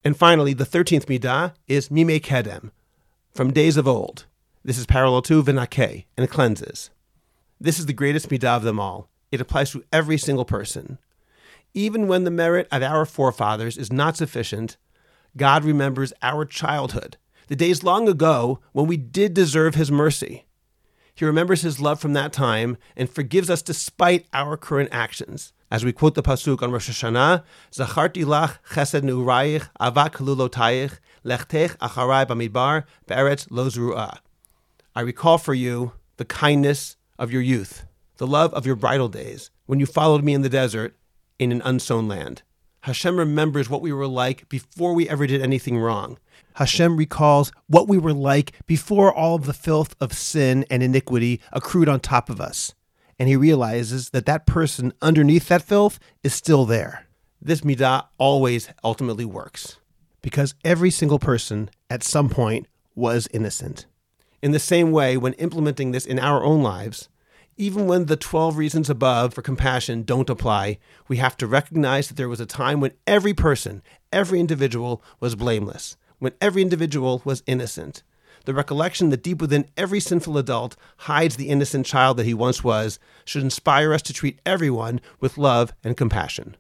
And 0.05 0.17
finally, 0.17 0.53
the 0.53 0.67
13th 0.67 1.07
midah 1.07 1.55
is 1.67 1.91
Mime 1.91 2.21
Kedem, 2.21 2.71
from 3.33 3.53
days 3.53 3.77
of 3.77 3.89
old. 3.89 4.27
This 4.65 4.79
is 4.79 4.87
parallel 4.87 5.23
to 5.23 5.43
Vinake, 5.43 6.05
and 6.17 6.25
it 6.25 6.31
cleanses. 6.31 6.91
This 7.61 7.79
is 7.79 7.87
the 7.87 7.93
greatest 7.93 8.29
midah 8.29 8.57
of 8.57 8.63
them 8.63 8.79
all. 8.79 9.09
It 9.33 9.41
applies 9.41 9.71
to 9.73 9.85
every 9.93 10.19
single 10.19 10.45
person. 10.45 10.99
Even 11.75 12.09
when 12.09 12.25
the 12.25 12.31
merit 12.31 12.67
of 12.73 12.83
our 12.83 13.05
forefathers 13.05 13.77
is 13.77 13.93
not 13.93 14.17
sufficient, 14.17 14.77
God 15.37 15.65
remembers 15.65 16.13
our 16.23 16.45
childhood, 16.45 17.17
the 17.49 17.57
days 17.57 17.83
long 17.83 18.09
ago 18.09 18.61
when 18.73 18.87
we 18.87 18.97
did 18.97 19.35
deserve 19.35 19.75
His 19.75 19.91
mercy. 19.91 20.47
He 21.15 21.25
remembers 21.25 21.63
His 21.63 21.81
love 21.81 22.01
from 22.01 22.13
that 22.15 22.33
time 22.33 22.77
and 22.97 23.11
forgives 23.11 23.51
us 23.51 23.63
despite 23.63 24.27
our 24.33 24.57
current 24.57 24.89
actions. 24.93 25.53
As 25.71 25.85
we 25.85 25.93
quote 25.93 26.15
the 26.15 26.23
pasuk 26.23 26.63
on 26.63 26.71
Rosh 26.71 26.89
Hashanah, 26.89 27.43
"Zacharti 27.73 28.25
lach 28.25 28.59
chesed 28.71 29.03
neurayich 29.03 29.69
avak 29.81 30.13
lulotayich 30.13 30.99
lechtech 31.25 31.77
acharai 31.79 32.25
bamidbar 32.27 32.85
be'eretz 33.07 33.47
lo 33.51 33.69
I 34.97 35.01
recall 35.01 35.39
for 35.39 35.55
you 35.55 35.93
the 36.17 36.25
kindness 36.25 36.97
of 37.19 37.31
your 37.31 37.43
youth, 37.43 37.85
the 38.17 38.27
love 38.27 38.55
of 38.55 38.65
your 38.65 38.77
bridal 38.77 39.09
days, 39.09 39.51
when 39.67 39.79
you 39.79 39.87
followed 39.87 40.25
me 40.25 40.33
in 40.35 40.43
the 40.43 40.49
desert 40.49 40.97
in 41.39 41.53
an 41.53 41.63
unsown 41.65 42.09
land. 42.09 42.43
Hashem 42.83 43.19
remembers 43.19 43.69
what 43.69 43.83
we 43.83 43.93
were 43.93 44.07
like 44.07 44.49
before 44.49 44.95
we 44.95 45.09
ever 45.09 45.27
did 45.27 45.43
anything 45.43 45.79
wrong. 45.79 46.19
Hashem 46.55 46.97
recalls 46.97 47.53
what 47.67 47.89
we 47.89 47.99
were 47.99 48.13
like 48.13 48.53
before 48.67 49.13
all 49.13 49.35
of 49.35 49.47
the 49.47 49.53
filth 49.53 49.95
of 50.01 50.13
sin 50.13 50.65
and 50.71 50.83
iniquity 50.83 51.41
accrued 51.53 51.89
on 51.89 52.01
top 52.01 52.31
of 52.31 52.41
us. 52.41 52.75
And 53.19 53.29
he 53.29 53.37
realizes 53.37 54.11
that 54.11 54.27
that 54.27 54.47
person 54.47 54.93
underneath 55.03 55.49
that 55.49 55.63
filth 55.63 55.99
is 56.23 56.35
still 56.35 56.65
there. 56.65 57.07
This 57.41 57.61
midah 57.61 58.07
always 58.17 58.69
ultimately 58.83 59.25
works 59.25 59.79
because 60.23 60.55
every 60.65 60.91
single 60.91 61.19
person 61.19 61.71
at 61.91 62.03
some 62.03 62.29
point 62.29 62.67
was 62.95 63.29
innocent. 63.33 63.87
In 64.43 64.53
the 64.53 64.59
same 64.59 64.93
way, 64.93 65.17
when 65.17 65.33
implementing 65.35 65.91
this 65.91 66.07
in 66.07 66.19
our 66.19 66.45
own 66.45 66.63
lives, 66.63 67.09
even 67.59 67.89
when 67.89 68.07
the 68.07 68.17
12 68.17 68.57
reasons 68.57 68.89
above 68.89 69.35
for 69.35 69.43
compassion 69.43 70.05
don't 70.05 70.31
apply, 70.31 70.79
we 71.09 71.17
have 71.17 71.37
to 71.37 71.47
recognize 71.47 72.07
that 72.07 72.15
there 72.15 72.29
was 72.29 72.41
a 72.41 72.47
time 72.47 72.81
when 72.81 72.93
every 73.05 73.35
person, 73.35 73.83
every 74.13 74.39
individual 74.39 75.03
was 75.19 75.35
blameless, 75.35 75.97
when 76.21 76.33
every 76.41 76.63
individual 76.63 77.21
was 77.25 77.43
innocent. 77.47 78.05
The 78.45 78.55
recollection 78.55 79.11
that 79.11 79.25
deep 79.25 79.41
within 79.41 79.69
every 79.77 79.99
sinful 79.99 80.39
adult 80.39 80.77
hides 80.99 81.35
the 81.35 81.49
innocent 81.49 81.85
child 81.85 82.17
that 82.17 82.27
he 82.27 82.33
once 82.33 82.63
was 82.63 83.01
should 83.25 83.43
inspire 83.43 83.93
us 83.93 84.03
to 84.03 84.13
treat 84.13 84.41
everyone 84.47 85.01
with 85.19 85.37
love 85.37 85.73
and 85.83 85.97
compassion. 85.97 86.57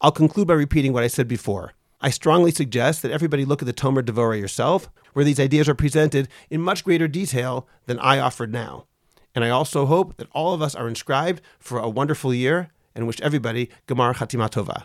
I'll 0.00 0.12
conclude 0.12 0.46
by 0.46 0.54
repeating 0.54 0.92
what 0.92 1.02
I 1.02 1.08
said 1.08 1.26
before. 1.26 1.72
I 2.00 2.10
strongly 2.10 2.52
suggest 2.52 3.02
that 3.02 3.10
everybody 3.10 3.44
look 3.44 3.60
at 3.60 3.66
the 3.66 3.72
Tomer 3.72 4.02
Devorah 4.02 4.38
yourself, 4.38 4.88
where 5.14 5.24
these 5.24 5.40
ideas 5.40 5.68
are 5.68 5.74
presented 5.74 6.28
in 6.48 6.60
much 6.60 6.84
greater 6.84 7.08
detail 7.08 7.66
than 7.86 7.98
I 7.98 8.20
offered 8.20 8.52
now. 8.52 8.86
And 9.36 9.44
I 9.44 9.50
also 9.50 9.84
hope 9.84 10.16
that 10.16 10.28
all 10.32 10.54
of 10.54 10.62
us 10.62 10.74
are 10.74 10.88
inscribed 10.88 11.42
for 11.60 11.78
a 11.78 11.90
wonderful 11.90 12.32
year 12.32 12.70
and 12.94 13.06
wish 13.06 13.20
everybody 13.20 13.68
Gemar 13.86 14.14
Chatima 14.14 14.50
Tova. 14.50 14.84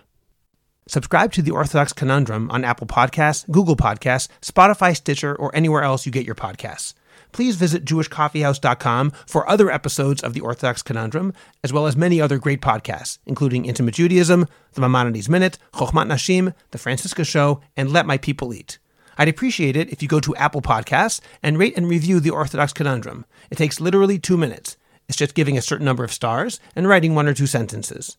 Subscribe 0.88 1.32
to 1.32 1.42
the 1.42 1.52
Orthodox 1.52 1.94
Conundrum 1.94 2.52
on 2.52 2.66
Apple 2.66 2.86
Podcasts, 2.86 3.50
Google 3.50 3.78
Podcasts, 3.78 4.28
Spotify, 4.42 4.94
Stitcher, 4.94 5.34
or 5.34 5.56
anywhere 5.56 5.84
else 5.84 6.06
you 6.06 6.12
get 6.12 6.26
your 6.26 6.36
podcasts. 6.36 6.94
Please 7.32 7.56
visit 7.56 7.86
jewishcoffeehouse.com 7.86 9.12
for 9.26 9.50
other 9.50 9.72
episodes 9.72 10.22
of 10.22 10.34
the 10.34 10.42
Orthodox 10.42 10.82
Conundrum, 10.82 11.34
as 11.64 11.72
well 11.72 11.88
as 11.88 11.96
many 11.96 12.20
other 12.20 12.38
great 12.38 12.62
podcasts, 12.62 13.20
including 13.26 13.64
Intimate 13.64 13.94
Judaism, 13.94 14.48
The 14.74 14.82
Maimonides 14.82 15.30
Minute, 15.30 15.58
Chochmat 15.72 16.08
Nashim, 16.08 16.54
The 16.72 16.78
Franciska 16.78 17.26
Show, 17.26 17.62
and 17.78 17.90
Let 17.90 18.06
My 18.06 18.18
People 18.18 18.54
Eat. 18.54 18.80
I'd 19.22 19.30
appreciate 19.30 19.76
it 19.76 19.92
if 19.92 20.02
you 20.02 20.08
go 20.08 20.20
to 20.20 20.36
Apple 20.36 20.64
Podcasts 20.64 21.22
and 21.44 21.60
rate 21.60 21.78
and 21.78 21.88
review 21.88 22.20
The 22.20 22.32
Orthodox 22.32 22.74
Conundrum. 22.74 23.26
It 23.52 23.56
takes 23.60 23.80
literally 23.80 24.18
two 24.18 24.36
minutes. 24.36 24.78
It's 25.08 25.16
just 25.16 25.36
giving 25.36 25.60
a 25.60 25.62
certain 25.62 25.86
number 25.86 26.04
of 26.04 26.12
stars 26.12 26.60
and 26.76 26.88
writing 26.88 27.14
one 27.14 27.28
or 27.28 27.36
two 27.36 27.46
sentences. 27.46 28.18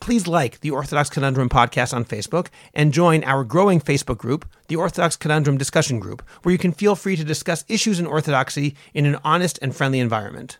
Please 0.00 0.26
like 0.26 0.58
the 0.58 0.72
Orthodox 0.72 1.08
Conundrum 1.08 1.48
podcast 1.48 1.94
on 1.94 2.04
Facebook 2.04 2.48
and 2.74 2.92
join 2.92 3.22
our 3.22 3.44
growing 3.44 3.80
Facebook 3.80 4.18
group, 4.18 4.44
the 4.66 4.74
Orthodox 4.74 5.16
Conundrum 5.16 5.56
Discussion 5.56 6.00
Group, 6.00 6.20
where 6.42 6.50
you 6.50 6.58
can 6.58 6.72
feel 6.72 6.96
free 6.96 7.14
to 7.14 7.22
discuss 7.22 7.64
issues 7.68 8.00
in 8.00 8.06
Orthodoxy 8.06 8.74
in 8.92 9.06
an 9.06 9.20
honest 9.22 9.56
and 9.62 9.72
friendly 9.72 10.00
environment. 10.00 10.58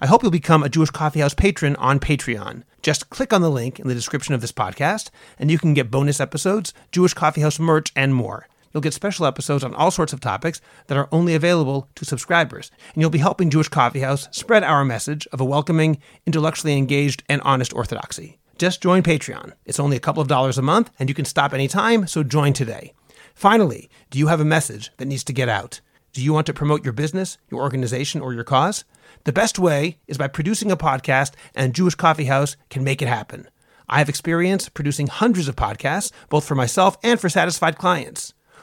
I 0.00 0.06
hope 0.06 0.22
you'll 0.22 0.30
become 0.30 0.62
a 0.62 0.68
Jewish 0.68 0.90
Coffeehouse 0.90 1.36
patron 1.36 1.74
on 1.74 1.98
Patreon. 1.98 2.62
Just 2.82 3.10
click 3.10 3.32
on 3.32 3.42
the 3.42 3.50
link 3.50 3.80
in 3.80 3.88
the 3.88 3.94
description 3.94 4.32
of 4.32 4.42
this 4.42 4.52
podcast, 4.52 5.10
and 5.40 5.50
you 5.50 5.58
can 5.58 5.74
get 5.74 5.90
bonus 5.90 6.20
episodes, 6.20 6.72
Jewish 6.92 7.14
Coffeehouse 7.14 7.58
merch, 7.58 7.90
and 7.96 8.14
more. 8.14 8.46
You'll 8.74 8.80
get 8.80 8.92
special 8.92 9.24
episodes 9.24 9.62
on 9.62 9.72
all 9.72 9.92
sorts 9.92 10.12
of 10.12 10.18
topics 10.18 10.60
that 10.88 10.98
are 10.98 11.08
only 11.12 11.36
available 11.36 11.88
to 11.94 12.04
subscribers. 12.04 12.72
And 12.92 13.00
you'll 13.00 13.08
be 13.08 13.18
helping 13.18 13.48
Jewish 13.48 13.68
Coffee 13.68 14.00
House 14.00 14.28
spread 14.32 14.64
our 14.64 14.84
message 14.84 15.28
of 15.28 15.40
a 15.40 15.44
welcoming, 15.44 15.98
intellectually 16.26 16.76
engaged, 16.76 17.22
and 17.28 17.40
honest 17.42 17.72
orthodoxy. 17.72 18.40
Just 18.58 18.82
join 18.82 19.04
Patreon. 19.04 19.52
It's 19.64 19.78
only 19.78 19.96
a 19.96 20.00
couple 20.00 20.20
of 20.20 20.26
dollars 20.26 20.58
a 20.58 20.62
month, 20.62 20.90
and 20.98 21.08
you 21.08 21.14
can 21.14 21.24
stop 21.24 21.54
anytime, 21.54 22.08
so 22.08 22.24
join 22.24 22.52
today. 22.52 22.92
Finally, 23.32 23.88
do 24.10 24.18
you 24.18 24.26
have 24.26 24.40
a 24.40 24.44
message 24.44 24.90
that 24.96 25.06
needs 25.06 25.24
to 25.24 25.32
get 25.32 25.48
out? 25.48 25.80
Do 26.12 26.20
you 26.20 26.32
want 26.32 26.46
to 26.46 26.52
promote 26.52 26.82
your 26.82 26.92
business, 26.92 27.38
your 27.50 27.60
organization, 27.60 28.20
or 28.20 28.34
your 28.34 28.44
cause? 28.44 28.84
The 29.22 29.32
best 29.32 29.56
way 29.56 29.98
is 30.08 30.18
by 30.18 30.26
producing 30.26 30.72
a 30.72 30.76
podcast, 30.76 31.34
and 31.54 31.74
Jewish 31.74 31.94
Coffee 31.94 32.24
House 32.24 32.56
can 32.70 32.82
make 32.82 33.00
it 33.00 33.08
happen. 33.08 33.48
I 33.88 33.98
have 33.98 34.08
experience 34.08 34.68
producing 34.68 35.06
hundreds 35.06 35.46
of 35.46 35.54
podcasts, 35.54 36.10
both 36.28 36.44
for 36.44 36.56
myself 36.56 36.96
and 37.04 37.20
for 37.20 37.28
satisfied 37.28 37.78
clients. 37.78 38.34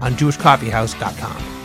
on 0.00 0.14
jewishcoffeehouse.com. 0.14 1.55